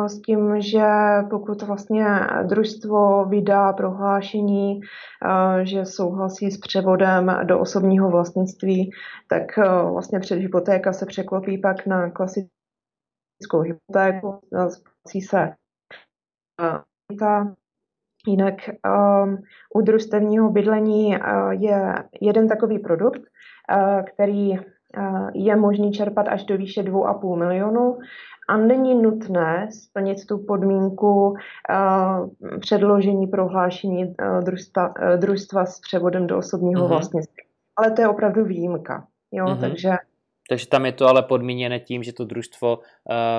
s 0.08 0.22
tím, 0.22 0.62
že 0.62 0.88
pokud 1.30 1.62
vlastně 1.62 2.06
družstvo 2.44 3.26
vydá 3.26 3.74
prohlášení, 3.74 4.82
že 5.64 5.86
souhlasí 5.86 6.52
s 6.52 6.58
převodem 6.58 7.40
do 7.44 7.60
osobního 7.60 8.10
vlastnictví, 8.10 8.92
tak 9.30 9.58
vlastně 9.92 10.20
předhypotéka 10.20 10.94
se 10.94 11.06
překlopí 11.06 11.58
pak 11.58 11.86
na 11.86 12.10
klasickou 12.10 12.50
hypotéku, 13.62 14.40
splácí 14.70 15.22
se 15.22 15.54
Jinak 18.28 18.56
u 19.76 19.82
družstevního 19.82 20.50
bydlení 20.50 21.16
je 21.50 21.94
jeden 22.22 22.48
takový 22.48 22.80
produkt, 22.80 23.22
který 24.14 24.54
je 25.34 25.56
možný 25.56 25.92
čerpat 25.92 26.28
až 26.28 26.44
do 26.44 26.58
výše 26.58 26.84
2,5 26.84 27.36
milionu 27.36 27.98
a 28.50 28.58
není 28.58 29.02
nutné 29.02 29.70
splnit 29.72 30.26
tu 30.26 30.38
podmínku 30.38 31.36
předložení 32.60 33.28
prohlášení 33.28 34.16
družstva, 34.44 34.94
družstva 35.18 35.66
s 35.66 35.80
převodem 35.80 36.28
do 36.28 36.38
osobního 36.38 36.86
mm-hmm. 36.86 36.90
vlastnictví. 36.90 37.44
Ale 37.78 37.92
to 37.92 38.02
je 38.02 38.08
opravdu 38.08 38.46
výjimka. 38.46 39.08
Jo? 39.32 39.46
Mm-hmm. 39.46 39.60
Takže 39.60 39.90
takže 40.50 40.68
tam 40.68 40.86
je 40.86 40.92
to 40.92 41.08
ale 41.08 41.24
podmíněné 41.24 41.80
tím, 41.80 42.04
že 42.04 42.14
to 42.14 42.26
družstvo 42.26 42.78
uh, 42.78 42.84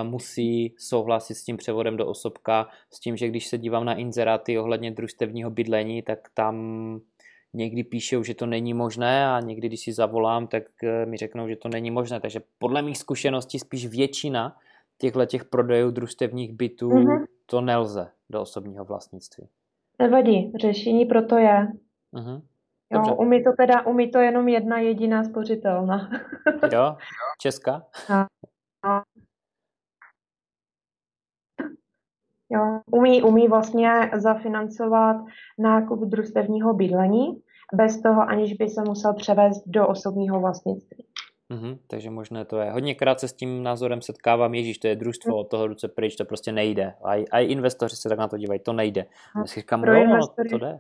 musí 0.03 0.75
souhlasit 0.79 1.35
s 1.35 1.45
tím 1.45 1.57
převodem 1.57 1.97
do 1.97 2.07
osobka, 2.07 2.69
s 2.93 3.01
tím, 3.01 3.17
že 3.17 3.29
když 3.29 3.47
se 3.47 3.59
dívám 3.59 3.85
na 3.85 3.95
inzeráty 3.95 4.59
ohledně 4.59 4.91
družstevního 4.91 5.51
bydlení, 5.51 6.03
tak 6.03 6.19
tam 6.35 6.55
někdy 7.53 7.85
píšou, 7.85 8.23
že 8.23 8.35
to 8.35 8.47
není 8.47 8.75
možné 8.75 9.27
a 9.27 9.41
někdy, 9.41 9.69
když 9.69 9.81
si 9.81 9.93
zavolám, 9.93 10.47
tak 10.47 10.63
eh, 10.85 11.07
mi 11.07 11.17
řeknou, 11.17 11.49
že 11.49 11.57
to 11.57 11.69
není 11.69 11.91
možné. 11.91 12.21
Takže 12.21 12.41
podle 12.59 12.83
mých 12.83 12.99
zkušeností 12.99 13.59
spíš 13.59 13.87
většina 13.87 14.57
těchto 14.99 15.27
těch 15.27 15.45
prodejů 15.45 15.91
družstevních 15.91 16.53
bytů 16.53 16.91
mm-hmm. 16.91 17.25
to 17.47 17.61
nelze 17.61 18.11
do 18.31 18.43
osobního 18.43 18.85
vlastnictví. 18.85 19.49
Nevadí, 19.99 20.53
řešení 20.61 21.05
proto 21.05 21.37
je. 21.37 21.69
Mm-hmm. 22.15 22.43
Jo, 22.91 23.15
umí 23.15 23.45
to 23.45 23.51
teda, 23.59 23.87
umí 23.87 24.11
to 24.11 24.19
jenom 24.19 24.49
jedna 24.49 24.79
jediná 24.79 25.25
spořitelna. 25.25 26.11
jo, 26.73 26.97
Česká? 27.41 27.87
No. 28.11 28.27
Jo, 32.51 32.81
umí, 32.91 33.23
umí 33.23 33.49
vlastně 33.49 34.11
zafinancovat 34.17 35.17
nákup 35.59 36.01
družstevního 36.01 36.75
bydlení 36.75 37.43
bez 37.75 38.01
toho, 38.03 38.23
aniž 38.23 38.53
by 38.53 38.69
se 38.69 38.83
musel 38.83 39.15
převést 39.15 39.63
do 39.67 39.89
osobního 39.89 40.41
vlastnictví. 40.41 41.05
Mm-hmm, 41.51 41.79
takže 41.87 42.11
možné 42.11 42.45
to 42.45 42.59
je. 42.59 42.71
Hodněkrát 42.71 43.21
se 43.21 43.29
s 43.29 43.33
tím 43.33 43.63
názorem 43.63 44.03
setkávám, 44.03 44.55
ježíš, 44.55 44.79
to 44.79 44.89
je 44.89 44.97
družstvo, 44.97 45.37
od 45.37 45.51
toho 45.51 45.67
ruce 45.67 45.89
pryč, 45.89 46.17
to 46.17 46.25
prostě 46.25 46.53
nejde. 46.53 46.95
A 47.33 47.41
i 47.41 47.45
investoři 47.45 47.97
se 47.97 48.09
tak 48.09 48.19
na 48.19 48.29
to 48.29 48.39
dívají, 48.39 48.61
to 48.61 48.73
nejde. 48.73 49.07
Já 49.37 49.45
si 49.45 49.61
říkám, 49.61 49.81
pro 49.81 50.07
no, 50.07 50.19
to 50.51 50.59
jde. 50.59 50.79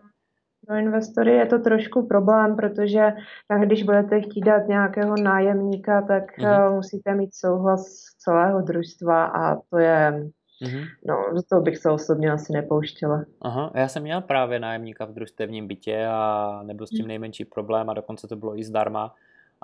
Pro 0.67 0.77
investory 0.77 1.31
je 1.31 1.47
to 1.47 1.59
trošku 1.59 2.07
problém, 2.07 2.57
protože 2.57 3.13
tam, 3.49 3.61
když 3.61 3.83
budete 3.83 4.21
chtít 4.21 4.41
dát 4.41 4.69
nějakého 4.69 5.15
nájemníka, 5.17 6.03
tak 6.03 6.39
mm-hmm. 6.39 6.75
musíte 6.75 7.15
mít 7.15 7.35
souhlas 7.35 7.85
celého 8.19 8.63
družstva 8.63 9.25
a 9.25 9.57
to 9.71 9.79
je, 9.79 10.29
mm-hmm. 10.63 10.85
no, 11.07 11.43
to 11.49 11.61
bych 11.61 11.79
se 11.79 11.91
osobně 11.91 12.33
asi 12.33 12.53
nepouštěla. 12.53 13.25
Aha, 13.41 13.71
já 13.75 13.89
jsem 13.89 14.03
měl 14.03 14.21
právě 14.21 14.61
nájemníka 14.61 15.05
v 15.05 15.13
družstevním 15.13 15.67
bytě 15.67 16.07
a 16.07 16.61
nebyl 16.63 16.87
s 16.87 16.91
tím 16.91 16.99
mhm. 16.99 17.09
nejmenší 17.09 17.45
problém 17.45 17.91
a 17.91 17.95
dokonce 17.95 18.29
to 18.29 18.37
bylo 18.37 18.59
i 18.59 18.65
zdarma 18.65 19.15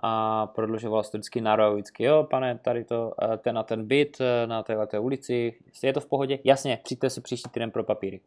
a 0.03 0.47
prodlužoval 0.47 1.03
se 1.03 1.13
to 1.13 1.19
vždycky 1.19 1.41
na 1.41 1.57
rok, 1.57 1.75
vždycky, 1.75 2.05
jo, 2.05 2.27
pane, 2.31 2.59
tady 2.59 2.85
to, 2.85 3.13
eh, 3.23 3.37
ten 3.37 3.55
na 3.55 3.63
ten 3.63 3.87
byt 3.87 4.17
eh, 4.21 4.47
na 4.47 4.63
této 4.63 5.03
ulici, 5.03 5.55
je 5.83 5.93
to 5.93 6.01
v 6.01 6.07
pohodě? 6.07 6.39
Jasně, 6.45 6.81
přijďte 6.85 7.11
se 7.11 7.21
příští 7.21 7.51
týden 7.51 7.71
pro 7.71 7.85
papíry. 7.85 8.21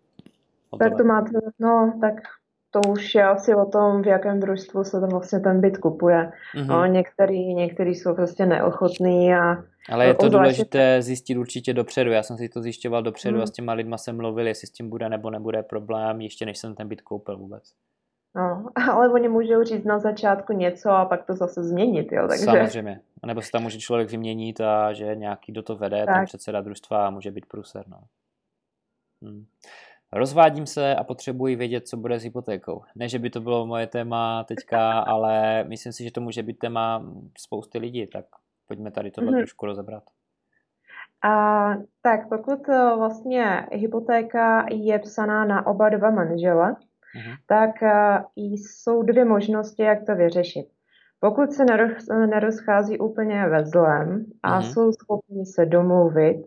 Hotové. 0.71 0.89
Tak 0.89 0.97
to 0.97 1.03
máte, 1.03 1.31
no, 1.59 1.97
tak 2.01 2.13
to 2.71 2.81
už 2.89 3.15
je 3.15 3.23
asi 3.23 3.55
o 3.55 3.65
tom, 3.65 4.01
v 4.01 4.07
jakém 4.07 4.39
družstvu 4.39 4.83
se 4.83 4.99
tam 4.99 5.09
vlastně 5.09 5.39
ten 5.39 5.61
byt 5.61 5.77
kupuje. 5.77 6.31
Mm-hmm. 6.55 6.65
No, 6.65 6.85
některý, 6.85 7.53
některý 7.53 7.95
jsou 7.95 8.15
prostě 8.15 8.45
neochotný 8.45 9.33
a 9.33 9.57
ale 9.89 10.05
je 10.05 10.13
to 10.13 10.29
důležité 10.29 11.01
zjistit 11.01 11.37
určitě 11.37 11.73
dopředu. 11.73 12.11
Já 12.11 12.23
jsem 12.23 12.37
si 12.37 12.49
to 12.49 12.61
zjišťoval 12.61 13.03
dopředu 13.03 13.37
mm. 13.37 13.43
a 13.43 13.45
s 13.45 13.51
těma 13.51 13.73
lidma 13.73 13.97
jsem 13.97 14.17
mluvil, 14.17 14.47
jestli 14.47 14.67
s 14.67 14.71
tím 14.71 14.89
bude 14.89 15.09
nebo 15.09 15.29
nebude 15.29 15.63
problém, 15.63 16.21
ještě 16.21 16.45
než 16.45 16.57
jsem 16.57 16.75
ten 16.75 16.87
byt 16.87 17.01
koupil 17.01 17.37
vůbec. 17.37 17.73
No, 18.35 18.65
ale 18.91 19.09
oni 19.09 19.27
můžou 19.27 19.63
říct 19.63 19.85
na 19.85 19.99
začátku 19.99 20.53
něco 20.53 20.89
a 20.89 21.05
pak 21.05 21.25
to 21.25 21.35
zase 21.35 21.63
změnit, 21.63 22.11
jo, 22.11 22.27
takže... 22.27 22.45
Samozřejmě. 22.45 23.01
A 23.23 23.27
nebo 23.27 23.41
se 23.41 23.51
tam 23.51 23.63
může 23.63 23.79
člověk 23.79 24.11
vyměnit 24.11 24.61
a 24.61 24.93
že 24.93 25.15
nějaký, 25.15 25.51
do 25.51 25.63
to 25.63 25.75
vede, 25.75 26.05
tak. 26.05 26.15
ten 26.15 26.25
předseda 26.25 26.61
družstva 26.61 27.09
může 27.09 27.31
být 27.31 27.45
průser, 27.45 27.83
no. 27.87 27.99
Hmm. 29.23 29.45
Rozvádím 30.13 30.65
se 30.65 30.95
a 30.95 31.03
potřebuji 31.03 31.55
vědět, 31.55 31.87
co 31.87 31.97
bude 31.97 32.19
s 32.19 32.23
hypotékou. 32.23 32.81
Ne, 32.95 33.09
že 33.09 33.19
by 33.19 33.29
to 33.29 33.41
bylo 33.41 33.65
moje 33.65 33.87
téma 33.87 34.43
teďka, 34.43 34.99
ale 34.99 35.63
myslím 35.63 35.93
si, 35.93 36.03
že 36.03 36.11
to 36.11 36.21
může 36.21 36.43
být 36.43 36.59
téma 36.59 37.05
spousty 37.37 37.77
lidí, 37.77 38.07
tak 38.07 38.25
pojďme 38.67 38.91
tady 38.91 39.11
tohle 39.11 39.31
mm-hmm. 39.31 39.37
trošku 39.37 39.65
rozebrat. 39.65 40.03
A, 41.23 41.73
tak 42.01 42.29
pokud 42.29 42.69
eh, 42.69 42.95
vlastně 42.97 43.67
hypotéka 43.71 44.65
je 44.71 44.99
psaná 44.99 45.45
na 45.45 45.67
oba 45.67 45.89
dva 45.89 46.11
manžele, 46.11 46.71
mm-hmm. 46.71 47.35
tak 47.47 47.83
eh, 47.83 48.23
jsou 48.35 49.03
dvě 49.03 49.25
možnosti, 49.25 49.83
jak 49.83 50.05
to 50.05 50.15
vyřešit. 50.15 50.67
Pokud 51.19 51.51
se 51.51 51.65
nerozchází 52.27 52.99
úplně 52.99 53.47
ve 53.49 53.65
zlém 53.65 54.25
a 54.43 54.59
mm-hmm. 54.59 54.73
jsou 54.73 54.91
schopni 54.91 55.45
se 55.45 55.65
domluvit, 55.65 56.45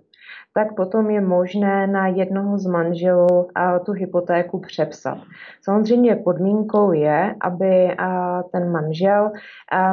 tak 0.54 0.74
potom 0.76 1.10
je 1.10 1.20
možné 1.20 1.86
na 1.86 2.06
jednoho 2.06 2.58
z 2.58 2.66
manželů 2.66 3.48
tu 3.86 3.92
hypotéku 3.92 4.58
přepsat. 4.58 5.18
Samozřejmě 5.62 6.16
podmínkou 6.16 6.92
je, 6.92 7.34
aby 7.40 7.96
ten 8.52 8.72
manžel 8.72 9.30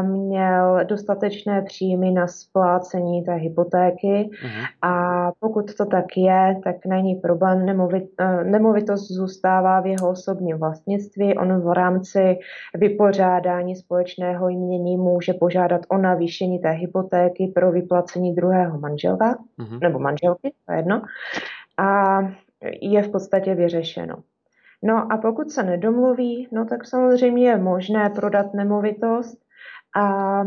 měl 0.01 0.79
dostatečné 0.83 1.61
příjmy 1.61 2.11
na 2.11 2.27
splácení 2.27 3.23
té 3.23 3.33
hypotéky 3.33 4.29
uh-huh. 4.33 4.65
a 4.81 5.31
pokud 5.39 5.75
to 5.75 5.85
tak 5.85 6.05
je, 6.17 6.59
tak 6.63 6.75
není 6.85 7.15
problém, 7.15 7.65
nemovit, 7.65 8.09
nemovitost 8.43 9.07
zůstává 9.11 9.79
v 9.79 9.85
jeho 9.85 10.09
osobním 10.09 10.57
vlastnictví, 10.57 11.37
on 11.37 11.61
v 11.61 11.73
rámci 11.73 12.39
vypořádání 12.75 13.75
společného 13.75 14.49
jmění 14.49 14.97
může 14.97 15.33
požádat 15.33 15.81
o 15.89 15.97
navýšení 15.97 16.59
té 16.59 16.69
hypotéky 16.69 17.51
pro 17.55 17.71
vyplacení 17.71 18.35
druhého 18.35 18.79
manželka 18.79 19.37
uh-huh. 19.59 19.79
nebo 19.81 19.99
manželky 19.99 20.46
to 20.65 20.73
jedno, 20.73 21.01
a 21.77 22.19
je 22.81 23.03
v 23.03 23.11
podstatě 23.11 23.55
vyřešeno. 23.55 24.15
No 24.83 25.11
a 25.11 25.17
pokud 25.17 25.51
se 25.51 25.63
nedomluví, 25.63 26.47
no 26.51 26.65
tak 26.65 26.85
samozřejmě 26.85 27.49
je 27.49 27.57
možné 27.57 28.09
prodat 28.09 28.53
nemovitost 28.53 29.37
a 29.95 30.43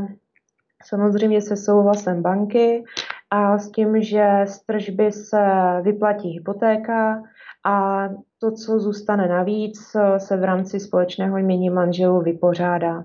samozřejmě 0.85 1.43
se 1.43 1.57
souhlasem 1.57 2.23
banky 2.23 2.85
a 3.31 3.59
s 3.59 3.71
tím, 3.71 4.03
že 4.03 4.41
z 4.45 4.61
tržby 4.61 5.13
se 5.13 5.47
vyplatí 5.83 6.29
hypotéka 6.29 7.23
a 7.65 8.09
to, 8.39 8.53
co 8.53 8.79
zůstane 8.79 9.29
navíc, 9.29 9.97
se 10.19 10.37
v 10.37 10.45
rámci 10.45 10.81
společného 10.81 11.39
jmění 11.39 11.71
manželů 11.71 12.21
vypořádá. 12.21 13.05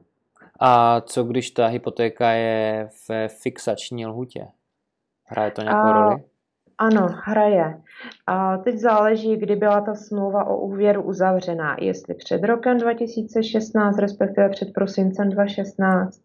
A 0.59 1.01
co 1.01 1.23
když 1.23 1.51
ta 1.51 1.67
hypotéka 1.67 2.29
je 2.29 2.89
v 3.07 3.27
fixační 3.27 4.05
lhutě? 4.05 4.47
Hraje 5.25 5.51
to 5.51 5.61
nějakou 5.61 5.87
a, 5.87 5.93
roli? 5.93 6.23
Ano, 6.77 7.07
hraje. 7.23 7.81
A 8.27 8.57
teď 8.57 8.77
záleží, 8.77 9.37
kdy 9.37 9.55
byla 9.55 9.81
ta 9.81 9.95
smlouva 9.95 10.43
o 10.47 10.57
úvěru 10.57 11.03
uzavřená. 11.03 11.75
Jestli 11.79 12.15
před 12.15 12.43
rokem 12.43 12.77
2016, 12.77 13.97
respektive 13.97 14.49
před 14.49 14.73
prosincem 14.73 15.29
2016, 15.29 16.21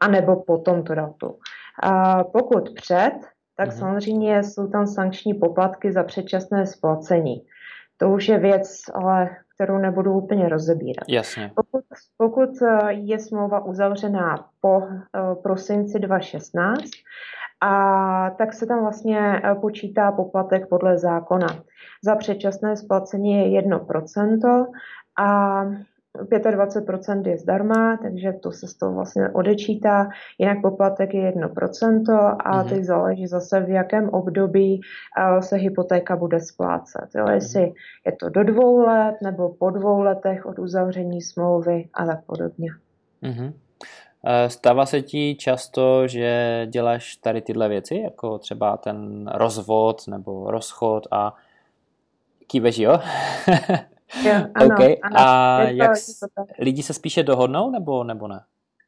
anebo 0.00 0.36
po 0.36 0.58
tomto 0.58 0.94
datu. 0.94 1.38
A 1.82 2.24
pokud 2.24 2.70
před, 2.74 3.12
tak 3.56 3.68
mhm. 3.68 3.76
samozřejmě 3.78 4.42
jsou 4.42 4.68
tam 4.68 4.86
sankční 4.86 5.34
poplatky 5.34 5.92
za 5.92 6.02
předčasné 6.02 6.66
splacení. 6.66 7.42
To 7.96 8.10
už 8.10 8.28
je 8.28 8.38
věc, 8.38 8.80
ale 8.94 9.30
kterou 9.54 9.78
nebudu 9.78 10.12
úplně 10.12 10.48
rozebírat. 10.48 11.04
Jasně. 11.08 11.52
Pokud, 11.54 11.84
pokud 12.16 12.50
je 12.88 13.18
smlouva 13.18 13.64
uzavřená 13.64 14.48
po 14.60 14.78
uh, 14.78 14.88
prosinci 15.42 15.98
2016, 15.98 16.84
a 17.64 18.30
tak 18.30 18.52
se 18.52 18.66
tam 18.66 18.80
vlastně 18.80 19.18
e, 19.18 19.54
počítá 19.54 20.12
poplatek 20.12 20.68
podle 20.68 20.98
zákona. 20.98 21.46
Za 22.04 22.16
předčasné 22.16 22.76
splacení 22.76 23.52
je 23.52 23.62
1% 23.62 24.66
a 25.18 25.64
25% 26.14 27.26
je 27.26 27.38
zdarma, 27.38 27.96
takže 27.96 28.32
to 28.32 28.52
se 28.52 28.66
z 28.66 28.74
toho 28.74 28.92
vlastně 28.92 29.28
odečítá, 29.28 30.08
jinak 30.38 30.62
poplatek 30.62 31.14
je 31.14 31.32
1% 31.32 32.36
a 32.38 32.62
mm-hmm. 32.62 32.68
teď 32.68 32.84
záleží 32.84 33.26
zase 33.26 33.60
v 33.60 33.68
jakém 33.68 34.08
období 34.08 34.80
e, 34.80 35.42
se 35.42 35.56
hypotéka 35.56 36.16
bude 36.16 36.40
splácet. 36.40 37.08
Jo? 37.14 37.28
Jestli 37.28 37.62
mhm. 37.62 37.72
je 38.06 38.12
to 38.12 38.28
do 38.28 38.44
dvou 38.44 38.78
let 38.78 39.16
nebo 39.22 39.48
po 39.48 39.70
dvou 39.70 40.00
letech 40.00 40.46
od 40.46 40.58
uzavření 40.58 41.22
smlouvy 41.22 41.88
a 41.94 42.06
tak 42.06 42.24
podobně. 42.26 42.70
Mm-hmm. 43.22 43.52
Eh, 44.26 44.50
stává 44.50 44.86
se 44.86 45.02
ti 45.02 45.34
často, 45.34 46.08
že 46.08 46.66
děláš 46.70 47.16
tady 47.16 47.42
tyhle 47.42 47.68
věci, 47.68 47.96
jako 47.96 48.38
třeba 48.38 48.76
ten 48.76 49.28
rozvod 49.34 50.08
nebo 50.08 50.50
rozchod 50.50 51.06
a 51.10 51.34
kýveš, 52.46 52.78
jo? 52.78 52.98
jo 54.24 54.32
ano, 54.54 54.74
okay. 54.74 54.96
ano. 55.02 55.16
A 55.18 55.60
jak 55.62 55.92
to, 56.36 56.44
lidi 56.58 56.82
se 56.82 56.94
spíše 56.94 57.22
dohodnou 57.22 57.70
nebo, 57.70 58.04
nebo 58.04 58.28
ne? 58.28 58.40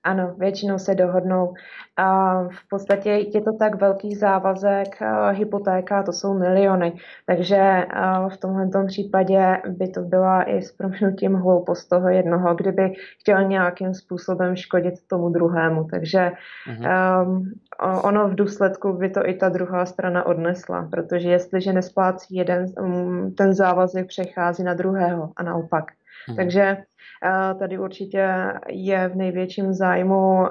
Ano, 0.07 0.35
většinou 0.39 0.79
se 0.79 0.95
dohodnou. 0.95 1.55
A 1.97 2.43
v 2.43 2.69
podstatě 2.71 3.11
je 3.11 3.41
to 3.41 3.53
tak 3.53 3.81
velký 3.81 4.15
závazek, 4.15 4.89
hypotéka, 5.33 6.03
to 6.03 6.13
jsou 6.13 6.39
miliony. 6.39 6.93
Takže 7.27 7.87
v 8.29 8.37
tomhle 8.37 8.87
případě 8.87 9.57
by 9.69 9.89
to 9.89 10.01
byla 10.01 10.43
i 10.43 10.63
s 10.63 10.73
proměnutím 10.73 11.35
hloupost 11.35 11.85
toho 11.89 12.09
jednoho, 12.09 12.55
kdyby 12.55 12.93
chtěl 13.21 13.45
nějakým 13.45 13.95
způsobem 13.95 14.57
škodit 14.57 14.95
tomu 15.07 15.29
druhému. 15.29 15.85
Takže 15.85 16.33
uh-huh. 16.71 17.47
ono 18.03 18.29
v 18.29 18.35
důsledku 18.35 18.93
by 18.93 19.11
to 19.11 19.29
i 19.29 19.35
ta 19.35 19.49
druhá 19.49 19.87
strana 19.87 20.27
odnesla, 20.27 20.89
protože 20.91 21.31
jestliže 21.31 21.73
nesplácí 21.73 22.37
jeden, 22.37 22.67
um, 22.81 23.35
ten 23.35 23.55
závazek 23.55 24.07
přechází 24.07 24.63
na 24.63 24.75
druhého 24.75 25.31
a 25.37 25.43
naopak. 25.43 25.85
Uh-huh. 26.29 26.37
Takže 26.37 26.77
Tady 27.59 27.79
určitě 27.79 28.29
je 28.69 29.09
v 29.09 29.17
největším 29.17 29.73
zájmu 29.73 30.47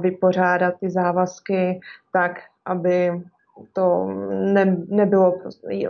vypořádat 0.00 0.74
ty 0.80 0.90
závazky 0.90 1.80
tak, 2.12 2.40
aby 2.64 3.22
to 3.72 4.06
ne, 4.30 4.76
nebylo 4.88 5.38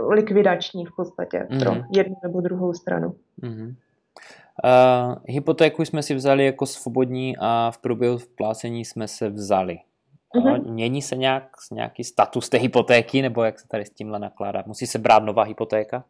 likvidační 0.09 0.87
v 0.87 0.96
podstatě 0.96 1.46
mm-hmm. 1.50 1.61
pro 1.61 1.76
jednu 1.94 2.16
nebo 2.22 2.40
druhou 2.40 2.72
stranu. 2.72 3.14
Mm-hmm. 3.42 3.74
Uh, 4.64 5.14
hypotéku 5.24 5.85
jsme 5.85 6.02
si 6.02 6.14
vzali 6.14 6.46
jako 6.46 6.66
svobodní 6.66 7.37
a 7.40 7.70
v 7.70 7.78
průběhu 7.78 8.18
vplácení 8.18 8.85
jsme 8.85 9.09
se 9.09 9.28
vzali. 9.28 9.78
Mm-hmm. 10.37 10.70
Mění 10.72 11.02
se 11.02 11.16
nějak, 11.16 11.48
nějaký 11.72 12.04
status 12.04 12.48
té 12.48 12.59
hypotéky, 12.59 13.22
nebo 13.22 13.44
jak 13.44 13.61
se 13.61 13.68
tady 13.68 13.85
s 13.85 13.90
tímhle 13.90 14.18
nakládá? 14.18 14.62
Musí 14.66 14.87
se 14.87 14.98
brát 14.98 15.22
nová 15.22 15.42
hypotéka? 15.42 16.04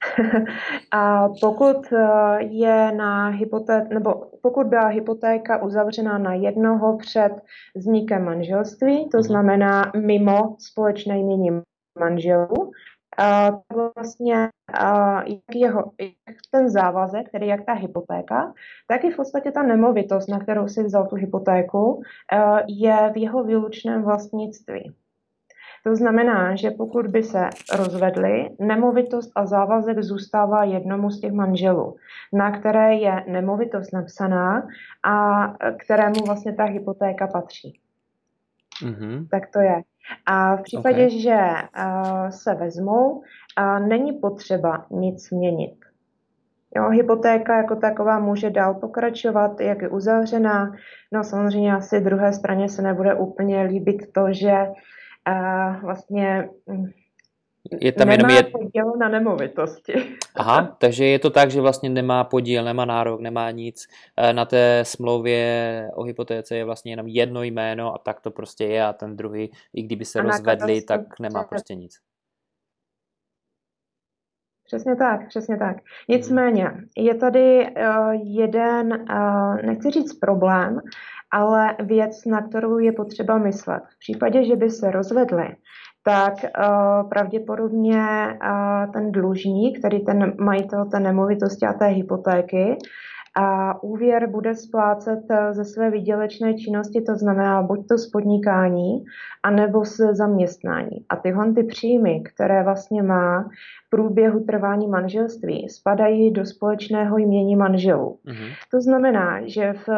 A 0.92 1.28
pokud 1.40 1.92
eh, 1.92 2.42
je 2.42 2.92
na 2.92 3.30
hypoté- 3.30 3.88
nebo 3.88 4.14
pokud 4.42 4.66
byla 4.66 4.86
hypotéka 4.86 5.62
uzavřena 5.62 6.18
na 6.18 6.34
jednoho 6.34 6.96
před 6.98 7.32
vznikem 7.76 8.24
manželství, 8.24 9.08
to 9.08 9.18
mhm. 9.18 9.22
znamená 9.22 9.92
mimo 9.96 10.56
společné 10.58 11.18
jmění 11.18 11.50
manželů, 11.98 12.72
vlastně 13.96 14.48
jak, 15.26 15.54
jeho, 15.54 15.92
jak 16.00 16.36
ten 16.50 16.70
závazek, 16.70 17.30
tedy 17.30 17.46
jak 17.46 17.64
ta 17.64 17.72
hypotéka, 17.72 18.54
tak 18.88 19.04
i 19.04 19.10
v 19.10 19.16
podstatě 19.16 19.52
ta 19.52 19.62
nemovitost, 19.62 20.26
na 20.26 20.38
kterou 20.38 20.68
si 20.68 20.82
vzal 20.82 21.06
tu 21.06 21.16
hypotéku, 21.16 22.02
je 22.68 23.10
v 23.14 23.16
jeho 23.16 23.44
výlučném 23.44 24.02
vlastnictví. 24.02 24.94
To 25.84 25.96
znamená, 25.96 26.56
že 26.56 26.70
pokud 26.70 27.06
by 27.06 27.22
se 27.22 27.50
rozvedli, 27.76 28.50
nemovitost 28.58 29.32
a 29.34 29.46
závazek 29.46 30.02
zůstává 30.02 30.64
jednomu 30.64 31.10
z 31.10 31.20
těch 31.20 31.32
manželů, 31.32 31.96
na 32.32 32.58
které 32.58 32.94
je 32.94 33.24
nemovitost 33.28 33.92
napsaná 33.92 34.66
a 35.04 35.46
kterému 35.84 36.24
vlastně 36.26 36.52
ta 36.52 36.64
hypotéka 36.64 37.26
patří. 37.26 37.80
Mm-hmm. 38.82 39.26
Tak 39.30 39.50
to 39.52 39.60
je. 39.60 39.82
A 40.26 40.56
v 40.56 40.62
případě, 40.62 41.06
okay. 41.06 41.18
že 41.18 41.36
uh, 41.36 42.28
se 42.28 42.54
vezmou, 42.54 43.10
uh, 43.10 43.88
není 43.88 44.12
potřeba 44.12 44.86
nic 44.90 45.30
měnit. 45.30 45.74
Jo, 46.76 46.88
hypotéka 46.88 47.56
jako 47.56 47.76
taková 47.76 48.18
může 48.18 48.50
dál 48.50 48.74
pokračovat, 48.74 49.60
jak 49.60 49.82
je 49.82 49.88
uzavřená. 49.88 50.72
No 51.12 51.24
samozřejmě 51.24 51.74
asi 51.74 52.00
druhé 52.00 52.32
straně 52.32 52.68
se 52.68 52.82
nebude 52.82 53.14
úplně 53.14 53.62
líbit 53.62 54.12
to, 54.12 54.32
že 54.32 54.66
uh, 55.28 55.80
vlastně 55.80 56.48
mm, 56.66 56.90
je 57.80 57.92
tam 57.92 58.08
nemá 58.08 58.32
jenom 58.32 58.36
je... 58.36 58.42
podíl 58.42 58.92
na 58.98 59.08
nemovitosti. 59.08 59.92
Aha, 60.36 60.76
takže 60.78 61.04
je 61.04 61.18
to 61.18 61.30
tak, 61.30 61.50
že 61.50 61.60
vlastně 61.60 61.90
nemá 61.90 62.24
podíl, 62.24 62.64
nemá 62.64 62.84
nárok, 62.84 63.20
nemá 63.20 63.50
nic. 63.50 63.86
E, 64.16 64.32
na 64.32 64.44
té 64.44 64.84
smlouvě 64.84 65.90
o 65.94 66.02
hypotéce 66.02 66.56
je 66.56 66.64
vlastně 66.64 66.92
jenom 66.92 67.06
jedno 67.08 67.42
jméno 67.42 67.94
a 67.94 67.98
tak 67.98 68.20
to 68.20 68.30
prostě 68.30 68.64
je 68.64 68.84
a 68.84 68.92
ten 68.92 69.16
druhý, 69.16 69.52
i 69.74 69.82
kdyby 69.82 70.04
se 70.04 70.20
a 70.20 70.22
rozvedli, 70.22 70.82
tak 70.82 71.00
nemá 71.20 71.44
prostě 71.44 71.74
nic. 71.74 71.96
Přesně 74.66 74.96
tak, 74.96 75.28
přesně 75.28 75.56
tak. 75.56 75.76
Nicméně, 76.08 76.70
je 76.96 77.14
tady 77.14 77.66
uh, 77.66 78.12
jeden, 78.22 79.06
uh, 79.10 79.56
nechci 79.62 79.90
říct 79.90 80.18
problém, 80.18 80.80
ale 81.32 81.76
věc, 81.82 82.24
na 82.24 82.42
kterou 82.42 82.78
je 82.78 82.92
potřeba 82.92 83.38
myslet. 83.38 83.82
V 83.82 83.98
případě, 83.98 84.44
že 84.44 84.56
by 84.56 84.70
se 84.70 84.90
rozvedli, 84.90 85.56
tak 86.04 86.34
uh, 86.34 87.08
pravděpodobně 87.08 88.02
uh, 88.42 88.92
ten 88.92 89.12
dlužník, 89.12 89.78
který 89.78 90.04
ten 90.04 90.34
majitel 90.40 90.84
té 90.84 91.00
nemovitosti 91.00 91.66
a 91.66 91.72
té 91.72 91.86
hypotéky, 91.86 92.76
a 93.36 93.82
úvěr 93.82 94.30
bude 94.30 94.54
splácet 94.54 95.20
eh, 95.30 95.54
ze 95.54 95.64
své 95.64 95.90
výdělečné 95.90 96.54
činnosti, 96.54 97.00
to 97.00 97.14
znamená 97.14 97.62
buď 97.62 97.88
to 97.88 97.98
z 97.98 98.10
podnikání, 98.10 99.04
anebo 99.42 99.84
z 99.84 99.96
zaměstnání. 100.12 101.06
A 101.08 101.16
tyhle 101.16 101.52
ty 101.52 101.62
příjmy, 101.62 102.22
které 102.22 102.62
vlastně 102.64 103.02
má 103.02 103.48
průběhu 103.90 104.44
trvání 104.44 104.88
manželství, 104.88 105.68
spadají 105.68 106.30
do 106.30 106.46
společného 106.46 107.18
jmění 107.18 107.56
manželů. 107.56 108.18
Mm-hmm. 108.26 108.50
To 108.70 108.80
znamená, 108.80 109.40
že 109.44 109.72
v 109.72 109.88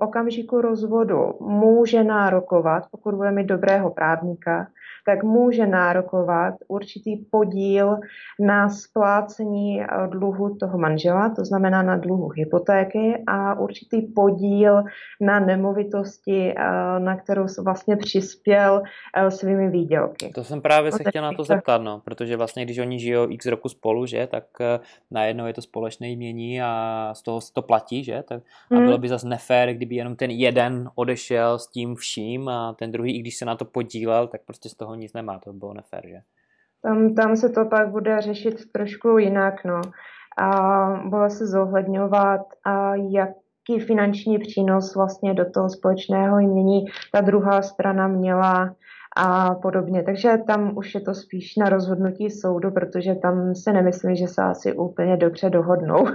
okamžiku 0.00 0.60
rozvodu 0.60 1.34
může 1.40 2.04
nárokovat, 2.04 2.84
pokud 2.90 3.14
bude 3.14 3.30
mít 3.30 3.46
dobrého 3.46 3.90
právníka, 3.90 4.66
tak 5.06 5.22
může 5.22 5.66
nárokovat 5.66 6.54
určitý 6.68 7.16
podíl 7.16 7.96
na 8.40 8.68
splácení 8.68 9.82
eh, 9.82 9.86
dluhu 10.08 10.56
toho 10.56 10.78
manžela, 10.78 11.28
to 11.28 11.44
znamená 11.44 11.82
na 11.82 11.96
dluhu 11.96 12.28
hypotéky 12.28 13.22
a 13.26 13.58
určitý 13.58 14.02
podíl 14.02 14.82
na 15.20 15.40
nemovitosti, 15.40 16.54
eh, 16.56 16.64
na 16.98 17.16
kterou 17.16 17.46
vlastně 17.64 17.96
přispěl 17.96 18.82
eh, 19.16 19.30
svými 19.30 19.70
výdělky. 19.70 20.30
To 20.34 20.44
jsem 20.44 20.62
právě 20.62 20.92
se 20.92 21.04
chtěl 21.08 21.22
na 21.22 21.32
to 21.32 21.44
zeptat, 21.44 21.82
no, 21.82 22.00
protože 22.04 22.36
vlastně 22.36 22.64
když 22.64 22.78
oni 22.78 22.98
žijou 22.98 23.26
x 23.32 23.46
roku 23.46 23.68
spolu, 23.68 24.06
že, 24.06 24.26
tak 24.26 24.44
najednou 25.10 25.46
je 25.46 25.54
to 25.54 25.62
společné 25.62 26.10
jmění 26.10 26.62
a 26.62 27.10
z 27.14 27.22
toho 27.22 27.40
se 27.40 27.52
to 27.52 27.62
platí, 27.62 28.04
že, 28.04 28.22
tak, 28.28 28.42
a 28.70 28.74
hmm. 28.74 28.84
bylo 28.84 28.98
by 28.98 29.08
zase 29.08 29.28
nefér, 29.28 29.74
kdyby 29.74 29.94
jenom 29.94 30.16
ten 30.16 30.30
jeden 30.30 30.90
odešel 30.94 31.58
s 31.58 31.66
tím 31.66 31.94
vším 31.94 32.48
a 32.48 32.72
ten 32.72 32.92
druhý, 32.92 33.16
i 33.16 33.20
když 33.20 33.36
se 33.36 33.44
na 33.44 33.56
to 33.56 33.64
podílel, 33.64 34.26
tak 34.26 34.40
prostě 34.46 34.68
z 34.68 34.74
toho 34.74 34.94
nic 34.94 35.12
nemá, 35.12 35.38
to 35.38 35.52
bylo 35.52 35.74
nefér, 35.74 36.02
že? 36.08 36.20
Tam, 36.82 37.14
tam 37.14 37.36
se 37.36 37.48
to 37.48 37.64
pak 37.64 37.90
bude 37.90 38.20
řešit 38.20 38.72
trošku 38.72 39.18
jinak, 39.18 39.64
no. 39.64 39.80
A 40.38 40.86
bude 41.04 41.30
se 41.30 41.46
zohledňovat, 41.46 42.40
a 42.64 42.94
jaký 42.94 43.86
finanční 43.86 44.38
přínos 44.38 44.94
vlastně 44.94 45.34
do 45.34 45.50
toho 45.50 45.70
společného 45.70 46.40
jmění 46.40 46.84
ta 47.12 47.20
druhá 47.20 47.62
strana 47.62 48.08
měla 48.08 48.74
a 49.16 49.54
podobně. 49.54 50.02
Takže 50.02 50.38
tam 50.46 50.76
už 50.76 50.94
je 50.94 51.00
to 51.00 51.14
spíš 51.14 51.56
na 51.56 51.68
rozhodnutí 51.68 52.30
soudu, 52.30 52.70
protože 52.70 53.14
tam 53.14 53.54
se 53.54 53.72
nemyslím, 53.72 54.16
že 54.16 54.28
se 54.28 54.42
asi 54.42 54.72
úplně 54.72 55.16
dobře 55.16 55.50
dohodnou. 55.50 55.96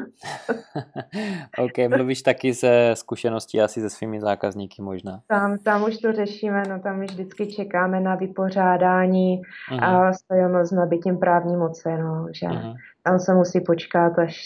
ok, 1.58 1.89
mluvíš 1.89 2.21
taky 2.21 2.53
ze 2.53 2.91
zkušeností 2.93 3.62
asi 3.62 3.81
se 3.81 3.89
svými 3.89 4.21
zákazníky 4.21 4.81
možná. 4.81 5.19
Tam, 5.27 5.58
tam 5.58 5.84
už 5.84 5.97
to 5.97 6.13
řešíme, 6.13 6.63
no 6.69 6.79
tam 6.79 6.99
už 6.99 7.12
vždycky 7.12 7.47
čekáme 7.47 7.99
na 7.99 8.15
vypořádání 8.15 9.41
uh-huh. 9.71 9.84
a 9.84 10.13
stojíme 10.13 10.65
s 10.65 10.71
nabitím 10.71 11.17
právní 11.17 11.58
moci, 11.58 11.89
no, 11.97 12.27
že 12.31 12.47
uh-huh. 12.47 12.75
tam 13.03 13.19
se 13.19 13.34
musí 13.34 13.62
počkat, 13.62 14.19
až 14.19 14.43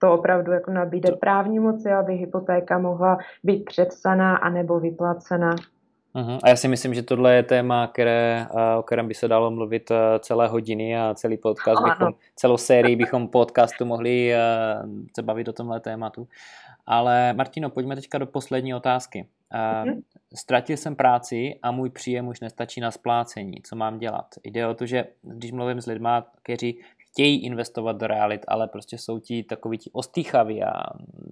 to 0.00 0.12
opravdu 0.12 0.52
jako 0.52 0.70
nabíde 0.70 1.12
právní 1.12 1.58
moci, 1.58 1.92
aby 1.92 2.14
hypotéka 2.14 2.78
mohla 2.78 3.18
být 3.44 3.64
předsaná 3.64 4.36
anebo 4.36 4.80
vyplacena. 4.80 5.50
Uh-huh. 6.14 6.38
A 6.42 6.48
já 6.48 6.56
si 6.56 6.68
myslím, 6.68 6.94
že 6.94 7.02
tohle 7.02 7.34
je 7.34 7.42
téma, 7.42 7.86
které, 7.86 8.46
o 8.78 8.82
kterém 8.82 9.08
by 9.08 9.14
se 9.14 9.28
dalo 9.28 9.50
mluvit 9.50 9.92
celé 10.18 10.48
hodiny 10.48 10.98
a 10.98 11.14
celý 11.14 11.36
podcast, 11.36 11.82
bychom, 11.84 12.14
celou 12.36 12.56
sérii 12.56 12.96
bychom 12.96 13.28
podcastu 13.28 13.84
mohli 13.84 14.34
se 15.16 15.22
bavit 15.22 15.48
o 15.48 15.52
tomhle 15.52 15.80
tématu. 15.80 16.28
Ale 16.86 17.32
Martino, 17.32 17.70
pojďme 17.70 17.96
teďka 17.96 18.18
do 18.18 18.26
poslední 18.26 18.74
otázky. 18.74 19.26
Uh-huh. 19.52 20.02
Ztratil 20.34 20.76
jsem 20.76 20.96
práci 20.96 21.54
a 21.62 21.70
můj 21.70 21.90
příjem 21.90 22.28
už 22.28 22.40
nestačí 22.40 22.80
na 22.80 22.90
splácení. 22.90 23.62
Co 23.62 23.76
mám 23.76 23.98
dělat? 23.98 24.26
Jde 24.44 24.66
o 24.66 24.74
to, 24.74 24.86
že 24.86 25.04
když 25.22 25.52
mluvím 25.52 25.80
s 25.80 25.86
lidmi, 25.86 26.08
kteří 26.42 26.80
chtějí 27.12 27.44
investovat 27.44 27.96
do 27.96 28.06
realit, 28.06 28.44
ale 28.48 28.68
prostě 28.68 28.98
jsou 28.98 29.18
ti 29.18 29.42
takový 29.42 29.78
ti 29.78 29.90
ostýchaví 29.92 30.62
a 30.62 30.72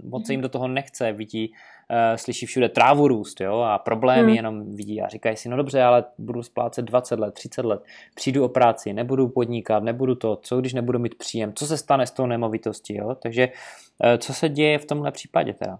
moc 0.04 0.26
se 0.26 0.32
jim 0.32 0.40
do 0.40 0.48
toho 0.48 0.68
nechce, 0.68 1.12
vidí, 1.12 1.52
uh, 1.90 2.16
slyší 2.16 2.46
všude 2.46 2.68
trávu 2.68 3.08
růst 3.08 3.40
jo, 3.40 3.58
a 3.58 3.78
problémy 3.78 4.26
hmm. 4.26 4.36
jenom 4.36 4.76
vidí 4.76 5.02
a 5.02 5.08
říkají 5.08 5.36
si, 5.36 5.48
no 5.48 5.56
dobře, 5.56 5.82
ale 5.82 6.04
budu 6.18 6.42
splácet 6.42 6.84
20 6.84 7.18
let, 7.18 7.34
30 7.34 7.64
let, 7.64 7.82
přijdu 8.14 8.44
o 8.44 8.48
práci, 8.48 8.92
nebudu 8.92 9.28
podnikat, 9.28 9.82
nebudu 9.82 10.14
to, 10.14 10.36
co 10.36 10.60
když 10.60 10.74
nebudu 10.74 10.98
mít 10.98 11.14
příjem, 11.14 11.52
co 11.54 11.66
se 11.66 11.76
stane 11.76 12.06
s 12.06 12.10
tou 12.10 12.26
nemovitostí, 12.26 12.96
jo? 12.96 13.14
takže 13.14 13.48
uh, 13.48 14.18
co 14.18 14.34
se 14.34 14.48
děje 14.48 14.78
v 14.78 14.84
tomhle 14.84 15.12
případě 15.12 15.54
teda? 15.54 15.78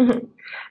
Mhm. 0.00 0.20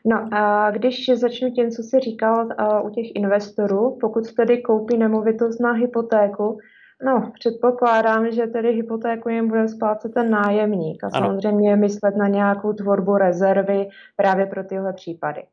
No 0.05 0.33
a 0.33 0.71
když 0.71 1.09
začnu 1.13 1.51
tím, 1.51 1.71
co 1.71 1.83
jsi 1.83 1.99
říkal 1.99 2.45
uh, 2.45 2.87
u 2.87 2.89
těch 2.89 3.05
investorů, 3.15 3.97
pokud 4.01 4.33
tedy 4.33 4.57
koupí 4.57 4.97
nemovitost 4.97 5.59
na 5.59 5.71
hypotéku, 5.71 6.59
No, 7.05 7.31
předpokládám, 7.39 8.31
že 8.31 8.47
tedy 8.47 8.71
hypotéku 8.71 9.29
jim 9.29 9.47
bude 9.47 9.67
splácet 9.67 10.13
ten 10.13 10.29
nájemník 10.29 11.03
a 11.03 11.09
ano. 11.13 11.27
samozřejmě 11.27 11.75
myslet 11.75 12.15
na 12.15 12.27
nějakou 12.27 12.73
tvorbu 12.73 13.17
rezervy 13.17 13.89
právě 14.15 14.45
pro 14.45 14.63
tyhle 14.63 14.93
případy. 14.93 15.43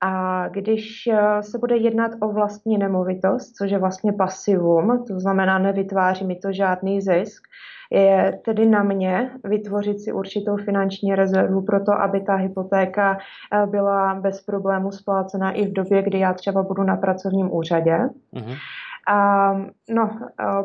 A 0.00 0.48
když 0.48 1.06
eh, 1.06 1.42
se 1.42 1.58
bude 1.58 1.76
jednat 1.76 2.10
o 2.20 2.32
vlastní 2.32 2.78
nemovitost, 2.78 3.52
což 3.52 3.70
je 3.70 3.78
vlastně 3.78 4.12
pasivum, 4.12 5.04
to 5.08 5.20
znamená 5.20 5.58
nevytváří 5.58 6.24
mi 6.24 6.36
to 6.36 6.52
žádný 6.52 7.00
zisk, 7.00 7.42
je 7.90 8.40
tedy 8.44 8.66
na 8.66 8.82
mě 8.82 9.30
vytvořit 9.44 10.00
si 10.00 10.12
určitou 10.12 10.56
finanční 10.56 11.14
rezervu 11.14 11.62
pro 11.62 11.84
to, 11.84 11.92
aby 11.92 12.20
ta 12.20 12.34
hypotéka 12.34 13.18
eh, 13.52 13.66
byla 13.66 14.14
bez 14.14 14.40
problému 14.40 14.92
splácena 14.92 15.50
i 15.50 15.66
v 15.66 15.72
době, 15.72 16.02
kdy 16.02 16.18
já 16.18 16.34
třeba 16.34 16.62
budu 16.62 16.82
na 16.82 16.96
pracovním 16.96 17.54
úřadě. 17.54 17.98
Uh-huh. 18.34 18.56
A 19.08 19.52
no, 19.90 20.18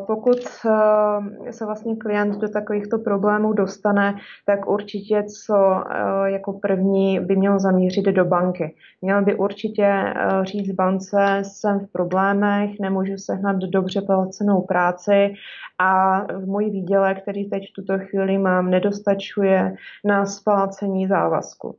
pokud 0.06 0.38
eh, 0.66 1.52
se 1.52 1.66
vlastně 1.66 1.96
klient 1.96 2.38
do 2.38 2.48
takovýchto 2.48 2.98
problémů 2.98 3.52
dostane, 3.52 4.16
tak 4.46 4.68
určitě 4.68 5.22
co 5.22 5.56
eh, 5.56 6.30
jako 6.30 6.52
první 6.52 7.20
by 7.20 7.36
měl 7.36 7.58
zamířit 7.58 8.04
do 8.04 8.24
banky. 8.24 8.76
Měl 9.02 9.24
by 9.24 9.34
určitě 9.34 9.84
eh, 9.84 10.44
říct 10.44 10.72
bance, 10.72 11.38
jsem 11.42 11.80
v 11.80 11.92
problémech, 11.92 12.70
nemůžu 12.80 13.16
sehnat 13.16 13.56
dobře 13.56 14.00
placenou 14.00 14.60
práci 14.60 15.34
a 15.78 16.20
můj 16.44 16.70
výdělek, 16.70 17.22
který 17.22 17.50
teď 17.50 17.62
v 17.70 17.72
tuto 17.72 17.98
chvíli 17.98 18.38
mám, 18.38 18.70
nedostačuje 18.70 19.74
na 20.04 20.26
splácení 20.26 21.06
závazku. 21.06 21.76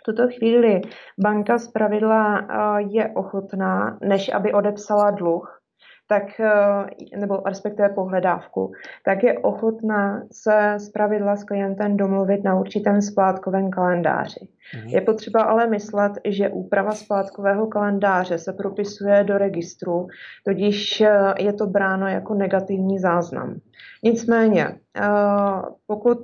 V 0.00 0.02
tuto 0.02 0.28
chvíli 0.28 0.80
banka 1.18 1.58
z 1.58 1.68
pravidla 1.68 2.48
je 2.78 3.08
ochotná, 3.08 3.98
než 4.02 4.34
aby 4.34 4.52
odepsala 4.52 5.10
dluh, 5.10 5.57
tak, 6.08 6.40
eh, 6.40 7.16
nebo 7.18 7.42
respektive 7.46 7.88
pohledávku, 7.88 8.72
tak 9.04 9.22
je 9.22 9.38
ochotná 9.38 10.22
se 10.32 10.74
zpravidla 10.78 11.36
s 11.36 11.44
klientem 11.44 11.96
domluvit 11.96 12.44
na 12.44 12.60
určitém 12.60 13.02
splátkovém 13.02 13.70
kalendáři. 13.70 14.48
Mhm. 14.76 14.88
Je 14.88 15.00
potřeba 15.00 15.42
ale 15.42 15.66
myslet, 15.66 16.12
že 16.24 16.48
úprava 16.48 16.92
splátkového 16.92 17.66
kalendáře 17.66 18.38
se 18.38 18.52
propisuje 18.52 19.24
do 19.24 19.38
registru, 19.38 20.06
tudíž 20.44 21.00
eh, 21.00 21.34
je 21.38 21.52
to 21.52 21.66
bráno 21.66 22.08
jako 22.08 22.34
negativní 22.34 22.98
záznam. 22.98 23.56
Nicméně, 24.04 24.66
eh, 24.66 25.08
pokud 25.86 26.18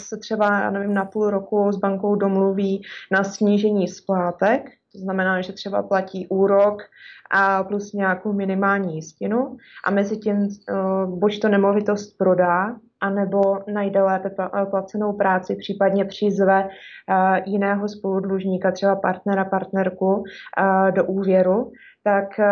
se 0.00 0.16
třeba, 0.16 0.60
já 0.60 0.70
nevím, 0.70 0.94
na 0.94 1.04
půl 1.04 1.30
roku 1.30 1.72
s 1.72 1.76
bankou 1.76 2.14
domluví 2.14 2.82
na 3.10 3.24
snížení 3.24 3.88
splátek, 3.88 4.70
to 4.92 4.98
znamená, 4.98 5.40
že 5.40 5.52
třeba 5.52 5.82
platí 5.82 6.26
úrok 6.28 6.82
a 7.30 7.64
plus 7.64 7.92
nějakou 7.92 8.32
minimální 8.32 8.94
jistinu 8.94 9.56
a 9.84 9.90
mezi 9.90 10.16
tím 10.16 10.36
uh, 10.36 11.18
buď 11.18 11.40
to 11.40 11.48
nemovitost 11.48 12.18
prodá, 12.18 12.76
anebo 13.00 13.58
najde 13.72 14.02
lépe 14.02 14.30
placenou 14.70 15.12
práci, 15.12 15.56
případně 15.56 16.04
přizve 16.04 16.64
uh, 16.64 17.36
jiného 17.44 17.88
spoludlužníka, 17.88 18.72
třeba 18.72 18.96
partnera, 18.96 19.44
partnerku 19.44 20.24
do 20.90 21.04
úvěru, 21.04 21.72
tak 22.02 22.38
eh, 22.38 22.46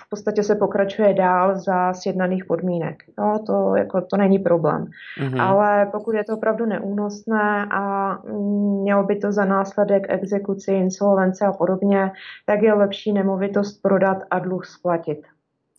v 0.00 0.08
podstatě 0.10 0.42
se 0.42 0.54
pokračuje 0.54 1.14
dál 1.14 1.58
za 1.58 1.94
sjednaných 1.94 2.44
podmínek. 2.44 2.96
No, 3.18 3.38
to, 3.46 3.76
jako, 3.76 4.00
to 4.00 4.16
není 4.16 4.38
problém. 4.38 4.86
Mm-hmm. 5.20 5.40
Ale 5.42 5.86
pokud 5.86 6.14
je 6.14 6.24
to 6.24 6.34
opravdu 6.34 6.66
neúnosné 6.66 7.66
a 7.70 8.16
mělo 8.82 9.02
by 9.02 9.16
to 9.16 9.32
za 9.32 9.44
následek 9.44 10.06
exekuci, 10.08 10.72
insolvence 10.72 11.46
a 11.46 11.52
podobně, 11.52 12.12
tak 12.46 12.62
je 12.62 12.74
lepší 12.74 13.12
nemovitost 13.12 13.82
prodat 13.82 14.18
a 14.30 14.38
dluh 14.38 14.66
splatit. 14.66 15.18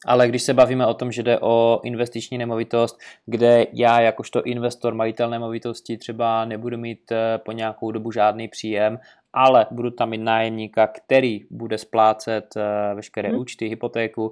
Ale 0.05 0.27
když 0.27 0.43
se 0.43 0.53
bavíme 0.53 0.87
o 0.87 0.93
tom, 0.93 1.11
že 1.11 1.23
jde 1.23 1.39
o 1.39 1.81
investiční 1.83 2.37
nemovitost, 2.37 2.99
kde 3.25 3.65
já 3.73 4.01
jakožto 4.01 4.43
investor, 4.43 4.93
majitel 4.93 5.29
nemovitosti 5.29 5.97
třeba 5.97 6.45
nebudu 6.45 6.77
mít 6.77 7.11
eh, 7.11 7.37
po 7.37 7.51
nějakou 7.51 7.91
dobu 7.91 8.11
žádný 8.11 8.47
příjem 8.47 8.99
ale 9.33 9.65
budu 9.71 9.91
tam 9.91 10.09
mít 10.09 10.17
nájemníka, 10.17 10.87
který 10.87 11.39
bude 11.51 11.77
splácet 11.77 12.45
eh, 12.57 12.95
veškeré 12.95 13.29
hmm. 13.29 13.39
účty, 13.39 13.67
hypotéku 13.67 14.31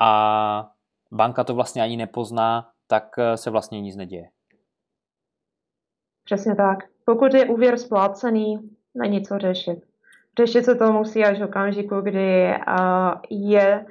a 0.00 0.70
banka 1.12 1.44
to 1.44 1.54
vlastně 1.54 1.82
ani 1.82 1.96
nepozná, 1.96 2.68
tak 2.86 3.04
eh, 3.18 3.36
se 3.36 3.50
vlastně 3.50 3.80
nic 3.80 3.96
neděje. 3.96 4.28
Přesně 6.24 6.54
tak. 6.54 6.78
Pokud 7.04 7.34
je 7.34 7.46
úvěr 7.46 7.78
splácený, 7.78 8.70
není 8.94 9.22
co 9.22 9.38
řešit. 9.38 9.78
Řešit 10.38 10.64
se 10.64 10.74
to 10.74 10.92
musí 10.92 11.24
až 11.24 11.40
v 11.40 11.44
okamžiku, 11.44 12.00
kdy 12.00 12.54
je 13.30 13.86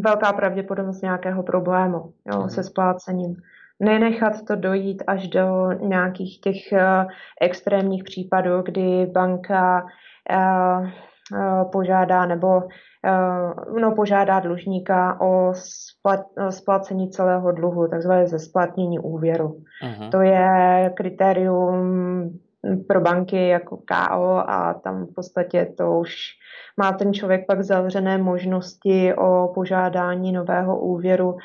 velká 0.00 0.32
pravděpodobnost 0.32 1.02
nějakého 1.02 1.42
problému 1.42 2.12
jo, 2.32 2.38
hmm. 2.40 2.48
se 2.48 2.62
splácením 2.62 3.36
nenechat 3.80 4.42
to 4.42 4.56
dojít 4.56 5.02
až 5.06 5.28
do 5.28 5.72
nějakých 5.72 6.40
těch 6.40 6.56
uh, 6.72 7.10
extrémních 7.40 8.04
případů, 8.04 8.62
kdy 8.62 9.06
banka 9.06 9.82
uh, 9.82 10.88
uh, 11.32 11.70
požádá 11.70 12.26
nebo 12.26 12.56
uh, 12.56 13.78
no, 13.80 13.94
požádá 13.94 14.40
dlužníka 14.40 15.20
o 15.20 15.52
splat, 15.54 16.20
splacení 16.50 17.10
celého 17.10 17.52
dluhu, 17.52 17.88
takzvané 17.88 18.26
zesplatnění 18.26 18.98
úvěru. 18.98 19.48
Uh-huh. 19.84 20.10
To 20.10 20.20
je 20.20 20.92
kritérium 20.96 22.30
pro 22.88 23.00
banky 23.00 23.48
jako 23.48 23.76
KO 23.76 24.50
a 24.50 24.74
tam 24.84 25.06
v 25.06 25.14
podstatě 25.14 25.74
to 25.78 25.98
už 25.98 26.14
má 26.76 26.92
ten 26.92 27.14
člověk 27.14 27.46
pak 27.46 27.62
zavřené 27.62 28.18
možnosti 28.18 29.14
o 29.14 29.52
požádání 29.54 30.32
nového 30.32 30.80
úvěru 30.80 31.36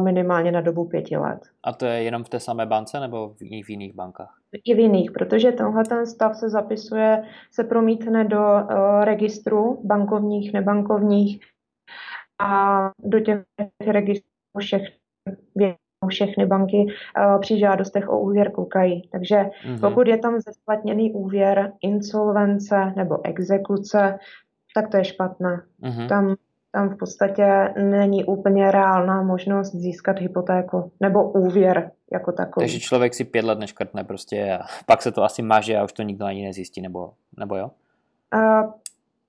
minimálně 0.00 0.52
na 0.52 0.60
dobu 0.60 0.88
pěti 0.88 1.16
let. 1.16 1.40
A 1.64 1.72
to 1.72 1.86
je 1.86 2.02
jenom 2.02 2.24
v 2.24 2.28
té 2.28 2.40
samé 2.40 2.66
bance 2.66 3.00
nebo 3.00 3.34
v 3.34 3.42
jiných, 3.42 3.66
v 3.66 3.70
jiných 3.70 3.94
bankách? 3.94 4.38
I 4.64 4.74
v 4.74 4.78
jiných, 4.78 5.12
protože 5.12 5.52
tenhle 5.52 5.84
ten 5.84 6.06
stav 6.06 6.36
se 6.36 6.50
zapisuje, 6.50 7.22
se 7.50 7.64
promítne 7.64 8.24
do 8.24 8.38
uh, 8.38 9.04
registru 9.04 9.80
bankovních, 9.84 10.52
nebankovních 10.52 11.40
a 12.40 12.90
do 12.98 13.20
těch 13.20 13.42
registrů 13.86 14.28
všech 14.58 14.82
všechny 16.08 16.46
banky 16.46 16.86
uh, 16.86 17.40
při 17.40 17.58
žádostech 17.58 18.08
o 18.08 18.20
úvěr 18.20 18.50
koukají. 18.50 19.08
Takže 19.12 19.36
mm-hmm. 19.36 19.80
pokud 19.80 20.08
je 20.08 20.18
tam 20.18 20.40
zesplatněný 20.40 21.12
úvěr, 21.12 21.72
insolvence 21.82 22.92
nebo 22.96 23.26
exekuce, 23.26 24.18
tak 24.74 24.88
to 24.88 24.96
je 24.96 25.04
špatné. 25.04 25.62
Mm-hmm. 25.82 26.08
Tam, 26.08 26.34
tam 26.72 26.88
v 26.88 26.96
podstatě 26.96 27.74
není 27.76 28.24
úplně 28.24 28.70
reálná 28.70 29.22
možnost 29.22 29.74
získat 29.74 30.18
hypotéku 30.18 30.92
nebo 31.00 31.30
úvěr 31.30 31.90
jako 32.12 32.32
takový. 32.32 32.66
Takže 32.66 32.80
člověk 32.80 33.14
si 33.14 33.24
pět 33.24 33.44
let 33.44 33.58
neškrtne 33.58 34.04
prostě 34.04 34.58
a 34.60 34.66
pak 34.86 35.02
se 35.02 35.12
to 35.12 35.22
asi 35.22 35.42
maže 35.42 35.76
a 35.76 35.84
už 35.84 35.92
to 35.92 36.02
nikdo 36.02 36.24
ani 36.24 36.44
nezjistí, 36.44 36.80
nebo, 36.80 37.12
nebo 37.38 37.56
jo? 37.56 37.70
Uh, 38.34 38.70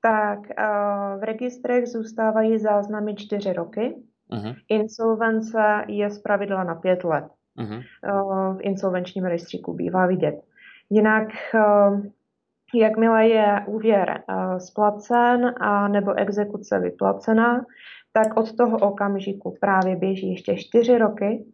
tak 0.02 0.40
uh, 0.40 1.20
v 1.20 1.24
registrech 1.24 1.88
zůstávají 1.88 2.60
záznamy 2.60 3.16
čtyři 3.16 3.54
roky. 3.54 3.96
Uh-huh. 4.34 4.56
Insolvence 4.70 5.84
je 5.88 6.10
zpravidla 6.10 6.64
na 6.64 6.76
pět 6.76 7.04
let. 7.04 7.26
Uh-huh. 7.60 7.84
Uh, 8.14 8.58
v 8.58 8.62
insolvenčním 8.62 9.26
rejstříku 9.26 9.74
bývá 9.74 10.06
vidět. 10.06 10.36
Jinak 10.90 11.28
uh, 11.54 12.06
Jakmile 12.76 13.28
je 13.28 13.64
úvěr 13.68 14.24
uh, 14.30 14.58
splacen 14.58 15.54
a 15.60 15.88
nebo 15.88 16.14
exekuce 16.20 16.80
vyplacena, 16.80 17.66
tak 18.12 18.38
od 18.38 18.56
toho 18.56 18.78
okamžiku 18.78 19.58
právě 19.62 19.96
běží 19.96 20.32
ještě 20.32 20.56
čtyři 20.56 20.98
roky 20.98 21.46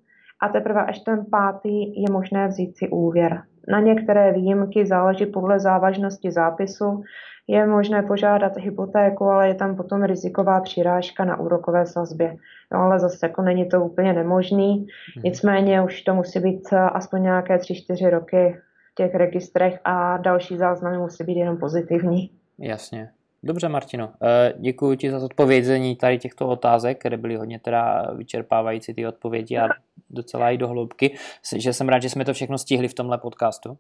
a 0.42 0.50
teprve 0.50 0.86
až 0.86 1.00
ten 1.00 1.26
pátý 1.32 2.02
je 2.02 2.12
možné 2.12 2.48
vzít 2.48 2.78
si 2.78 2.90
úvěr. 2.90 3.44
Na 3.70 3.80
některé 3.80 4.34
výjimky 4.34 4.86
záleží 4.86 5.26
podle 5.26 5.60
závažnosti 5.60 6.32
zápisu. 6.32 7.04
Je 7.48 7.68
možné 7.68 8.04
požádat 8.04 8.58
hypotéku, 8.58 9.24
ale 9.24 9.48
je 9.48 9.56
tam 9.56 9.76
potom 9.76 10.04
riziková 10.04 10.62
přirážka 10.62 11.26
na 11.26 11.40
úrokové 11.40 11.86
sazbě. 11.86 12.36
No 12.72 12.80
ale 12.80 13.00
zase 13.00 13.26
jako 13.26 13.42
není 13.42 13.70
to 13.70 13.86
úplně 13.86 14.14
nemožný. 14.14 14.78
Mhm. 14.78 15.24
Nicméně 15.24 15.82
už 15.82 16.02
to 16.02 16.16
musí 16.16 16.40
být 16.40 16.74
eh, 16.74 16.78
aspoň 16.78 17.24
nějaké 17.24 17.58
3-4 17.58 18.10
roky 18.10 18.56
těch 18.96 19.16
registrech 19.16 19.80
a 19.84 20.18
další 20.18 20.58
záznamy 20.58 20.98
musí 20.98 21.24
být 21.24 21.40
jenom 21.40 21.58
pozitivní. 21.58 22.32
Jasně. 22.60 23.10
Dobře, 23.44 23.70
Martino. 23.70 24.10
Eh, 24.24 24.54
děkuji 24.58 24.98
ti 24.98 25.12
za 25.12 25.26
odpovězení 25.26 25.96
tady 25.96 26.18
těchto 26.18 26.48
otázek, 26.48 27.00
které 27.00 27.18
byly 27.18 27.36
hodně 27.36 27.60
teda 27.60 28.12
vyčerpávající 28.16 28.94
ty 28.94 29.08
odpovědi 29.08 29.58
a 29.58 29.68
docela 30.10 30.50
i 30.50 30.58
do 30.58 30.68
hloubky. 30.68 31.18
Že 31.56 31.74
jsem 31.74 31.90
rád, 31.90 32.02
že 32.02 32.10
jsme 32.10 32.26
to 32.26 32.34
všechno 32.34 32.58
stihli 32.58 32.88
v 32.88 32.94
tomhle 32.94 33.18
podcastu. 33.18 33.78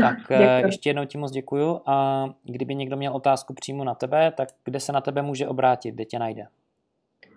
Tak 0.00 0.16
eh, 0.30 0.38
děkuji. 0.38 0.66
ještě 0.66 0.90
jednou 0.90 1.04
ti 1.04 1.18
moc 1.18 1.32
děkuju 1.32 1.80
a 1.86 2.26
kdyby 2.44 2.74
někdo 2.74 2.96
měl 2.96 3.12
otázku 3.12 3.54
přímo 3.54 3.84
na 3.84 3.94
tebe, 3.94 4.32
tak 4.36 4.48
kde 4.64 4.80
se 4.80 4.92
na 4.92 5.00
tebe 5.00 5.22
může 5.22 5.48
obrátit, 5.48 5.94
kde 5.94 6.04
tě 6.04 6.18
najde? 6.18 6.46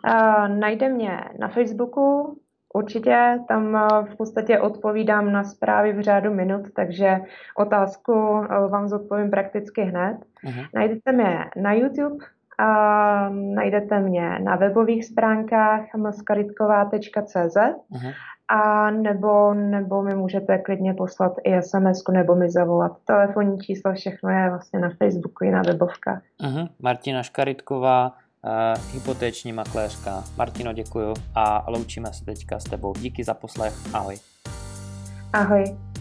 Uh, 0.07 0.47
najde 0.47 0.89
mě 0.89 1.19
na 1.39 1.47
Facebooku, 1.47 2.37
Určitě, 2.73 3.39
tam 3.47 3.75
eh, 3.75 4.13
v 4.13 4.15
podstatě 4.15 4.59
odpovídám 4.59 5.31
na 5.31 5.43
zprávy 5.43 5.93
v 5.93 6.01
řádu 6.01 6.33
minut, 6.33 6.61
takže 6.75 7.19
otázku 7.57 8.13
eh, 8.13 8.67
vám 8.67 8.87
zodpovím 8.87 9.29
prakticky 9.29 9.81
hned. 9.81 10.17
Uh-huh. 10.45 10.67
Najdete 10.73 11.11
mě 11.11 11.45
na 11.55 11.73
YouTube, 11.73 12.25
a 12.59 13.29
najdete 13.29 13.99
mě 13.99 14.39
na 14.39 14.55
webových 14.55 15.05
stránkách 15.05 15.81
maskaritková.cz 15.97 17.55
uh-huh. 17.55 18.13
a 18.47 18.91
nebo, 18.91 19.53
nebo 19.53 20.03
mi 20.03 20.15
můžete 20.15 20.57
klidně 20.57 20.93
poslat 20.93 21.33
i 21.43 21.61
sms 21.61 22.03
nebo 22.11 22.35
mi 22.35 22.51
zavolat. 22.51 22.91
Telefonní 23.05 23.59
číslo, 23.59 23.93
všechno 23.93 24.29
je 24.29 24.49
vlastně 24.49 24.79
na 24.79 24.89
Facebooku 24.89 25.43
i 25.43 25.51
na 25.51 25.61
webovkách. 25.61 26.21
Uh-huh. 26.43 26.69
Martina 26.81 27.23
Škaritková, 27.23 28.11
uh, 28.43 28.93
hypotéční 28.93 29.53
makléřka. 29.53 30.23
Martino, 30.37 30.73
děkuju 30.73 31.13
a 31.35 31.65
loučíme 31.67 32.13
se 32.13 32.25
teďka 32.25 32.59
s 32.59 32.63
tebou. 32.63 32.93
Díky 32.93 33.23
za 33.23 33.33
poslech, 33.33 33.73
ahoj. 33.93 34.15
Ahoj. 35.33 35.92